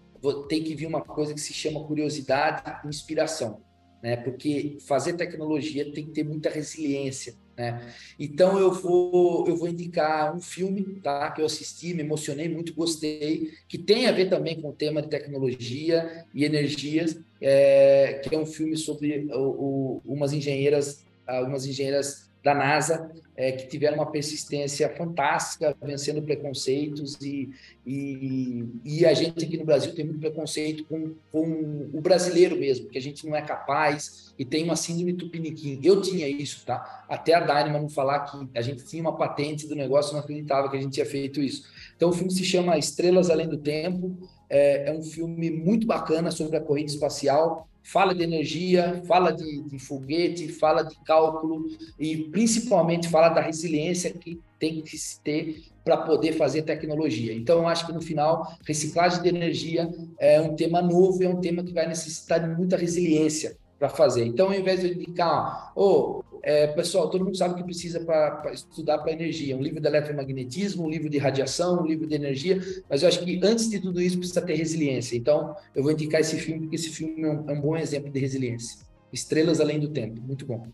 tem 0.49 0.63
que 0.63 0.75
vir 0.75 0.87
uma 0.87 1.03
coisa 1.03 1.35
que 1.35 1.41
se 1.41 1.53
chama 1.53 1.85
curiosidade 1.85 2.63
e 2.85 2.89
inspiração, 2.89 3.61
né? 4.03 4.17
Porque 4.17 4.79
fazer 4.87 5.15
tecnologia 5.15 5.93
tem 5.93 6.07
que 6.07 6.13
ter 6.13 6.25
muita 6.25 6.49
resiliência, 6.51 7.35
né? 7.59 7.93
Então 8.19 8.59
eu 8.59 8.73
vou 8.73 9.47
eu 9.49 9.57
vou 9.57 9.69
indicar 9.69 10.35
um 10.35 10.41
filme, 10.41 11.01
tá? 11.03 11.31
Que 11.33 11.43
eu 11.43 11.47
assisti, 11.47 11.93
me 11.93 12.03
emocionei 12.03 12.49
muito, 12.49 12.73
gostei, 12.73 13.51
que 13.69 13.77
tem 13.77 14.07
a 14.07 14.13
ver 14.13 14.31
também 14.31 14.61
com 14.61 14.69
o 14.69 14.73
tema 14.73 15.03
de 15.03 15.09
tecnologia 15.09 16.25
e 16.33 16.45
energias, 16.45 17.19
é, 17.41 18.21
que 18.23 18.35
é 18.35 18.39
um 18.39 18.47
filme 18.47 18.77
sobre 18.77 19.29
o, 19.33 19.41
o, 19.41 20.03
umas 20.05 20.33
engenheiras, 20.33 21.05
algumas 21.27 21.67
engenheiras 21.67 22.28
da 22.43 22.55
NASA, 22.55 23.11
é, 23.37 23.53
que 23.53 23.69
tiveram 23.69 23.97
uma 23.97 24.11
persistência 24.11 24.89
fantástica, 24.97 25.77
vencendo 25.83 26.23
preconceitos, 26.23 27.17
e, 27.21 27.51
e, 27.87 28.65
e, 28.85 29.07
a 29.07 29.15
gente 29.15 29.45
aqui 29.45 29.57
no 29.57 29.65
Brasil 29.65 29.95
tem 29.95 30.05
muito 30.05 30.21
preconceito 30.21 30.85
com, 30.85 31.15
com 31.31 31.91
o 31.93 32.01
brasileiro 32.01 32.57
mesmo, 32.57 32.89
que 32.89 32.99
a 32.99 33.01
gente 33.01 33.27
não 33.27 33.37
é 33.37 33.43
capaz 33.43 34.35
e 34.39 34.45
tem 34.45 34.65
uma 34.65 34.77
síndrome 34.77 35.13
tupiniquim. 35.13 35.81
Eu 35.83 36.01
tinha 36.01 36.29
isso, 36.29 36.65
tá? 36.65 37.05
Até 37.09 37.35
a 37.35 37.41
Dynamo 37.41 37.79
não 37.79 37.89
falar 37.89 38.21
que 38.21 38.49
a 38.55 38.63
gente 38.63 38.85
tinha 38.85 39.03
uma 39.03 39.17
patente 39.17 39.67
do 39.67 39.75
negócio, 39.75 40.15
não 40.15 40.21
acreditava 40.21 40.69
que 40.69 40.77
a 40.77 40.81
gente 40.81 40.95
tinha 40.95 41.07
feito 41.07 41.41
isso. 41.41 41.65
Então, 41.97 42.11
o 42.11 42.13
filme 42.13 42.31
se 42.31 42.45
chama 42.45 42.79
Estrelas 42.79 43.31
Além 43.31 43.49
do 43.49 43.59
Tempo, 43.59 44.17
é, 44.51 44.89
é 44.89 44.93
um 44.93 45.03
filme 45.03 45.51
muito 45.51 45.87
bacana 45.87 46.31
sobre 46.31 46.57
a 46.57 46.61
corrida 46.61 46.91
espacial, 46.91 47.68
fala 47.89 48.15
de 48.15 48.23
energia, 48.23 49.03
fala 49.07 49.33
de, 49.33 49.63
de, 49.63 49.79
foguete, 49.79 50.49
fala 50.49 50.83
de 50.83 50.95
cálculo 51.05 51.67
e 51.99 52.17
principalmente 52.25 53.09
fala 53.09 53.31
da 53.31 53.41
resiliência 53.41 54.13
que 54.13 54.39
tem 54.59 54.83
que 54.83 54.99
se 54.99 55.19
ter 55.23 55.63
para 55.83 55.97
poder 55.97 56.33
fazer 56.33 56.63
tecnologia. 56.63 57.33
Então, 57.33 57.61
eu 57.61 57.67
acho 57.67 57.87
que 57.87 57.93
no 57.93 58.03
final, 58.03 58.47
reciclagem 58.67 59.23
de 59.23 59.29
energia 59.31 59.89
é 60.21 60.39
um 60.39 60.55
tema 60.55 60.83
novo, 60.83 61.23
é 61.25 61.29
um 61.29 61.41
tema 61.41 61.65
que 61.65 61.73
vai 61.73 61.89
necessitar 61.89 62.41
de 62.41 62.55
muita 62.55 62.77
resiliência 62.77 63.57
para 63.79 63.89
fazer. 63.89 64.25
Então, 64.25 64.49
ao 64.49 64.55
invés 64.55 64.81
de 64.81 64.93
indicar, 64.93 65.73
oh, 65.77 66.23
é, 66.43 66.67
pessoal, 66.69 67.09
todo 67.09 67.25
mundo 67.25 67.37
sabe 67.37 67.55
que 67.55 67.63
precisa 67.63 68.01
para 68.01 68.53
estudar 68.53 68.99
para 68.99 69.13
energia, 69.13 69.57
um 69.57 69.63
livro 69.63 69.81
de 69.81 69.87
eletromagnetismo, 69.87 70.85
um 70.85 70.91
livro 70.91 71.09
de 71.09 71.19
radiação, 71.19 71.83
um 71.83 71.87
livro 71.87 72.07
de 72.07 72.15
energia, 72.15 72.61
mas 72.89 73.03
eu 73.03 73.09
acho 73.09 73.25
que 73.25 73.41
antes 73.43 73.71
de 73.71 73.81
tudo 73.81 74.01
isso 74.01 74.19
precisa 74.19 74.43
ter 74.43 74.55
resiliência. 74.55 75.17
Então, 75.17 75.55
eu 75.75 75.83
vou 75.83 75.93
indicar 75.93 76.21
esse 76.21 76.37
filme 76.37 76.63
porque 76.63 76.77
esse 76.77 76.91
filme 76.91 77.23
é 77.23 77.29
um, 77.29 77.51
é 77.51 77.53
um 77.53 77.61
bom 77.61 77.77
exemplo 77.77 78.11
de 78.11 78.19
resiliência. 78.19 78.87
Estrelas 79.13 79.61
Além 79.61 79.79
do 79.79 79.89
Tempo, 79.89 80.21
muito 80.21 80.45
bom. 80.45 80.67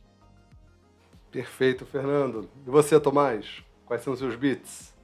Perfeito, 1.30 1.84
Fernando. 1.84 2.48
E 2.66 2.70
você, 2.70 2.98
Tomás? 2.98 3.62
Quais 3.84 4.02
são 4.02 4.12
os 4.12 4.18
seus 4.18 4.36
beats? 4.36 4.94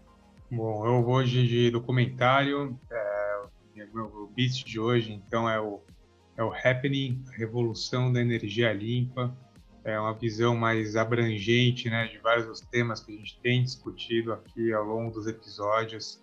Bom, 0.51 0.87
eu 0.87 1.03
vou 1.03 1.17
hoje 1.17 1.47
de 1.47 1.71
documentário. 1.71 2.79
É, 2.91 3.43
meu 3.93 4.31
beat 4.35 4.65
de 4.65 4.79
hoje, 4.79 5.13
então, 5.13 5.49
é 5.49 5.61
o 5.61 5.81
é 6.41 6.43
o 6.45 6.53
Happening, 6.53 7.23
revolução 7.37 8.11
da 8.11 8.21
energia 8.21 8.73
limpa. 8.73 9.37
É 9.85 10.01
uma 10.01 10.15
visão 10.15 10.57
mais 10.57 10.97
abrangente 10.97 11.91
né, 11.91 12.07
de 12.09 12.19
vários 12.19 12.47
dos 12.47 12.61
temas 12.61 13.01
que 13.01 13.13
a 13.13 13.17
gente 13.17 13.39
tem 13.41 13.63
discutido 13.63 14.33
aqui 14.33 14.73
ao 14.73 14.85
longo 14.85 15.11
dos 15.13 15.27
episódios. 15.27 16.23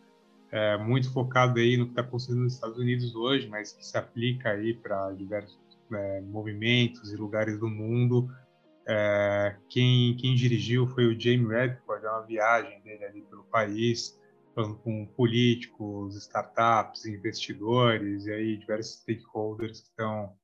É, 0.51 0.75
muito 0.77 1.11
focado 1.13 1.59
aí 1.59 1.77
no 1.77 1.85
que 1.85 1.91
está 1.91 2.01
acontecendo 2.01 2.39
nos 2.39 2.55
Estados 2.55 2.79
Unidos 2.79 3.13
hoje, 3.15 3.47
mas 3.47 3.73
que 3.73 3.85
se 3.85 3.95
aplica 3.95 4.51
aí 4.51 4.73
para 4.73 5.11
diversos 5.11 5.59
é, 5.93 6.21
movimentos 6.21 7.11
e 7.11 7.15
lugares 7.15 7.59
do 7.59 7.67
mundo. 7.67 8.27
É, 8.87 9.55
quem, 9.69 10.15
quem 10.17 10.33
dirigiu 10.33 10.87
foi 10.87 11.05
o 11.05 11.19
Jamie 11.19 11.47
Redford, 11.47 12.05
é 12.05 12.09
uma 12.09 12.25
viagem 12.25 12.81
dele 12.81 13.05
ali 13.05 13.21
pelo 13.21 13.43
país, 13.43 14.16
falando 14.57 14.75
com 14.77 15.05
políticos, 15.05 16.15
startups, 16.15 17.05
investidores 17.05 18.25
e 18.25 18.31
aí 18.31 18.57
diversos 18.57 19.01
stakeholders 19.01 19.81
que 19.81 19.89
estão 19.89 20.35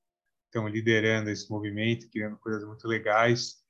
estão 0.45 0.67
liderando 0.67 1.31
esse 1.31 1.49
movimento, 1.49 2.07
criando 2.11 2.37
coisas 2.37 2.63
muito 2.63 2.87
legais. 2.87 3.63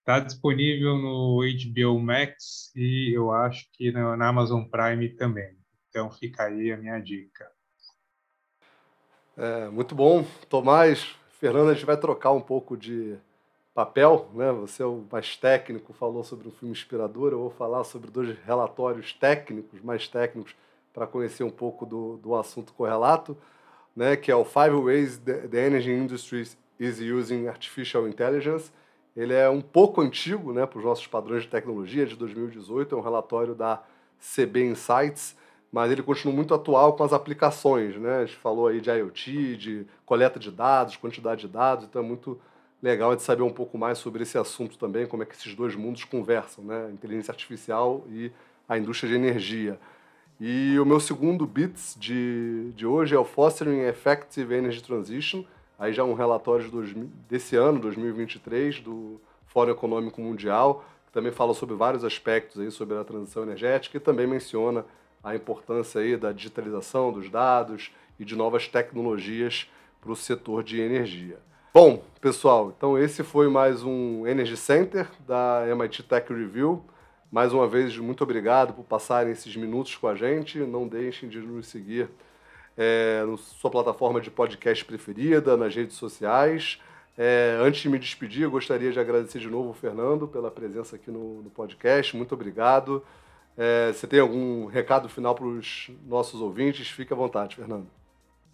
Está 0.00 0.20
disponível 0.20 0.98
no 0.98 1.40
HBO 1.40 1.98
Max 1.98 2.70
e 2.76 3.16
eu 3.16 3.32
acho 3.32 3.66
que 3.72 3.90
na 3.90 4.28
Amazon 4.28 4.64
Prime 4.64 5.08
também. 5.16 5.56
Então 5.88 6.10
fica 6.10 6.44
aí 6.44 6.70
a 6.70 6.76
minha 6.76 6.98
dica. 6.98 7.50
É, 9.34 9.70
muito 9.70 9.94
bom. 9.94 10.26
Tomás, 10.50 11.16
Fernando, 11.40 11.70
a 11.70 11.74
gente 11.74 11.86
vai 11.86 11.96
trocar 11.96 12.32
um 12.32 12.42
pouco 12.42 12.76
de 12.76 13.16
papel, 13.76 14.30
né? 14.32 14.50
Você 14.52 14.82
é 14.82 14.86
o 14.86 15.04
mais 15.12 15.36
técnico, 15.36 15.92
falou 15.92 16.24
sobre 16.24 16.48
um 16.48 16.50
filme 16.50 16.72
inspirador. 16.72 17.32
Eu 17.32 17.40
vou 17.40 17.50
falar 17.50 17.84
sobre 17.84 18.10
dois 18.10 18.34
relatórios 18.46 19.12
técnicos, 19.12 19.82
mais 19.82 20.08
técnicos, 20.08 20.56
para 20.94 21.06
conhecer 21.06 21.44
um 21.44 21.50
pouco 21.50 21.84
do, 21.84 22.16
do 22.16 22.34
assunto 22.34 22.72
correlato, 22.72 23.36
né? 23.94 24.16
Que 24.16 24.32
é 24.32 24.34
o 24.34 24.46
Five 24.46 24.76
Ways 24.82 25.18
the 25.18 25.66
Energy 25.66 25.92
Industry 25.92 26.48
is 26.80 27.00
Using 27.00 27.48
Artificial 27.48 28.08
Intelligence. 28.08 28.72
Ele 29.14 29.34
é 29.34 29.50
um 29.50 29.60
pouco 29.60 30.00
antigo, 30.00 30.54
né? 30.54 30.64
Para 30.64 30.78
os 30.78 30.84
nossos 30.84 31.06
padrões 31.06 31.42
de 31.42 31.50
tecnologia, 31.50 32.06
de 32.06 32.16
2018. 32.16 32.94
É 32.94 32.98
um 32.98 33.02
relatório 33.02 33.54
da 33.54 33.82
CB 34.18 34.70
Insights 34.70 35.36
mas 35.70 35.90
ele 35.90 36.02
continua 36.02 36.34
muito 36.34 36.54
atual 36.54 36.94
com 36.94 37.04
as 37.04 37.12
aplicações, 37.12 37.96
né? 37.96 38.18
A 38.18 38.24
gente 38.24 38.38
falou 38.38 38.68
aí 38.68 38.80
de 38.80 38.88
IoT, 38.88 39.56
de 39.58 39.86
coleta 40.06 40.38
de 40.38 40.50
dados, 40.50 40.96
quantidade 40.96 41.42
de 41.42 41.48
dados, 41.48 41.84
então 41.84 42.00
é 42.00 42.04
muito 42.04 42.40
legal 42.82 43.12
é 43.12 43.16
de 43.16 43.22
saber 43.22 43.42
um 43.42 43.52
pouco 43.52 43.78
mais 43.78 43.98
sobre 43.98 44.22
esse 44.22 44.36
assunto 44.38 44.78
também, 44.78 45.06
como 45.06 45.22
é 45.22 45.26
que 45.26 45.34
esses 45.34 45.54
dois 45.54 45.74
mundos 45.74 46.04
conversam, 46.04 46.64
né? 46.64 46.90
Inteligência 46.92 47.32
artificial 47.32 48.04
e 48.08 48.30
a 48.68 48.76
indústria 48.78 49.10
de 49.10 49.16
energia. 49.16 49.78
E 50.38 50.78
o 50.78 50.84
meu 50.84 51.00
segundo 51.00 51.46
bits 51.46 51.96
de, 51.98 52.70
de 52.72 52.86
hoje 52.86 53.14
é 53.14 53.18
o 53.18 53.24
Fostering 53.24 53.80
Effective 53.80 54.54
Energy 54.54 54.82
Transition, 54.82 55.44
aí 55.78 55.92
já 55.92 56.04
um 56.04 56.12
relatório 56.12 56.64
de 56.66 56.70
dois, 56.70 56.94
desse 57.28 57.56
ano, 57.56 57.78
2023, 57.80 58.80
do 58.80 59.18
Fórum 59.46 59.70
Econômico 59.70 60.20
Mundial, 60.20 60.84
que 61.06 61.12
também 61.12 61.32
fala 61.32 61.54
sobre 61.54 61.74
vários 61.74 62.04
aspectos 62.04 62.60
aí 62.60 62.70
sobre 62.70 62.98
a 62.98 63.04
transição 63.04 63.44
energética 63.44 63.96
e 63.96 64.00
também 64.00 64.26
menciona 64.26 64.84
a 65.24 65.34
importância 65.34 66.02
aí 66.02 66.16
da 66.16 66.32
digitalização 66.32 67.10
dos 67.10 67.30
dados 67.30 67.90
e 68.20 68.24
de 68.24 68.36
novas 68.36 68.68
tecnologias 68.68 69.70
para 70.00 70.12
o 70.12 70.16
setor 70.16 70.62
de 70.62 70.80
energia. 70.80 71.38
Bom, 71.78 72.02
pessoal, 72.22 72.72
então 72.74 72.98
esse 72.98 73.22
foi 73.22 73.50
mais 73.50 73.82
um 73.82 74.26
Energy 74.26 74.56
Center 74.56 75.06
da 75.28 75.62
MIT 75.68 76.04
Tech 76.04 76.32
Review. 76.32 76.82
Mais 77.30 77.52
uma 77.52 77.68
vez, 77.68 77.98
muito 77.98 78.24
obrigado 78.24 78.72
por 78.72 78.82
passarem 78.82 79.30
esses 79.30 79.54
minutos 79.54 79.94
com 79.94 80.08
a 80.08 80.14
gente. 80.14 80.58
Não 80.60 80.88
deixem 80.88 81.28
de 81.28 81.38
nos 81.38 81.66
seguir 81.66 82.08
é, 82.78 83.22
na 83.26 83.36
sua 83.36 83.70
plataforma 83.70 84.22
de 84.22 84.30
podcast 84.30 84.86
preferida, 84.86 85.54
nas 85.54 85.74
redes 85.74 85.96
sociais. 85.96 86.80
É, 87.14 87.58
antes 87.60 87.82
de 87.82 87.90
me 87.90 87.98
despedir, 87.98 88.44
eu 88.44 88.50
gostaria 88.50 88.90
de 88.90 88.98
agradecer 88.98 89.38
de 89.38 89.50
novo 89.50 89.68
o 89.68 89.74
Fernando 89.74 90.26
pela 90.26 90.50
presença 90.50 90.96
aqui 90.96 91.10
no, 91.10 91.42
no 91.42 91.50
podcast. 91.50 92.16
Muito 92.16 92.32
obrigado. 92.32 93.04
É, 93.54 93.92
você 93.92 94.06
tem 94.06 94.20
algum 94.20 94.64
recado 94.64 95.10
final 95.10 95.34
para 95.34 95.44
os 95.44 95.90
nossos 96.06 96.40
ouvintes? 96.40 96.88
Fique 96.88 97.12
à 97.12 97.16
vontade, 97.16 97.54
Fernando. 97.54 97.86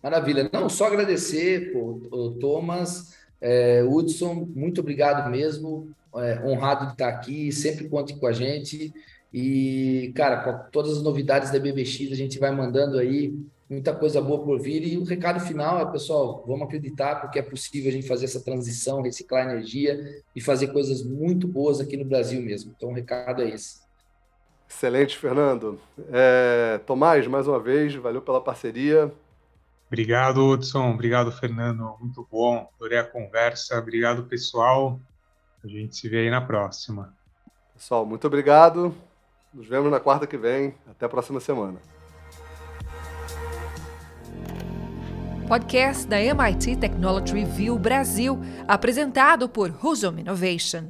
Maravilha. 0.03 0.51
Não, 0.53 0.69
só 0.69 0.87
agradecer, 0.87 1.73
pô, 1.73 2.01
Thomas, 2.41 3.17
é, 3.41 3.83
Hudson, 3.85 4.49
muito 4.55 4.81
obrigado 4.81 5.31
mesmo. 5.31 5.91
É, 6.15 6.45
honrado 6.45 6.87
de 6.87 6.93
estar 6.93 7.09
aqui, 7.09 7.51
sempre 7.53 7.89
conte 7.89 8.15
com 8.15 8.27
a 8.27 8.33
gente. 8.33 8.93
E, 9.33 10.13
cara, 10.15 10.43
com 10.43 10.71
todas 10.71 10.99
as 10.99 11.03
novidades 11.03 11.51
da 11.51 11.59
BBX, 11.59 12.13
a 12.13 12.17
gente 12.17 12.39
vai 12.39 12.51
mandando 12.51 12.99
aí 12.99 13.35
muita 13.71 13.95
coisa 13.95 14.21
boa 14.21 14.45
por 14.45 14.61
vir. 14.61 14.87
E 14.87 14.99
o 14.99 15.05
recado 15.05 15.41
final 15.41 15.81
é, 15.81 15.91
pessoal, 15.91 16.45
vamos 16.47 16.67
acreditar, 16.67 17.17
porque 17.17 17.39
é 17.39 17.43
possível 17.43 17.89
a 17.89 17.93
gente 17.93 18.07
fazer 18.07 18.27
essa 18.27 18.41
transição, 18.41 19.01
reciclar 19.01 19.49
energia 19.49 20.23
e 20.37 20.41
fazer 20.41 20.69
coisas 20.69 21.03
muito 21.03 21.49
boas 21.49 21.81
aqui 21.81 21.97
no 21.97 22.05
Brasil 22.05 22.43
mesmo. 22.43 22.75
Então, 22.77 22.91
o 22.91 22.93
recado 22.93 23.41
é 23.43 23.49
esse. 23.49 23.81
Excelente, 24.69 25.17
Fernando. 25.17 25.81
É, 26.13 26.79
Tomás, 26.87 27.27
mais 27.27 27.49
uma 27.49 27.59
vez, 27.59 27.95
valeu 27.95 28.21
pela 28.21 28.41
parceria. 28.41 29.11
Obrigado, 29.93 30.49
Hudson. 30.49 30.91
Obrigado, 30.91 31.31
Fernando. 31.31 31.99
Muito 32.01 32.27
bom. 32.33 32.67
Adorei 32.77 32.97
a 32.97 33.05
conversa. 33.05 33.79
Obrigado, 33.79 34.25
pessoal. 34.25 34.99
A 35.63 35.69
gente 35.69 35.95
se 35.95 36.09
vê 36.09 36.21
aí 36.21 36.31
na 36.31 36.41
próxima. 36.41 37.15
Pessoal, 37.75 38.07
muito 38.07 38.27
obrigado. 38.27 38.95
Nos 39.53 39.69
vemos 39.69 39.91
na 39.91 40.01
quarta 40.01 40.27
que 40.27 40.39
vem. 40.39 40.75
Até 40.91 41.05
a 41.05 41.11
próxima 41.11 41.41
semana. 41.41 41.79
Podcast 45.47 46.07
da 46.07 46.19
MIT 46.19 46.77
Technology 46.77 47.35
Review 47.35 47.79
Brasil, 47.79 48.41
apresentado 48.67 49.47
por 49.47 49.71
Husum 49.85 50.19
Innovation. 50.19 50.85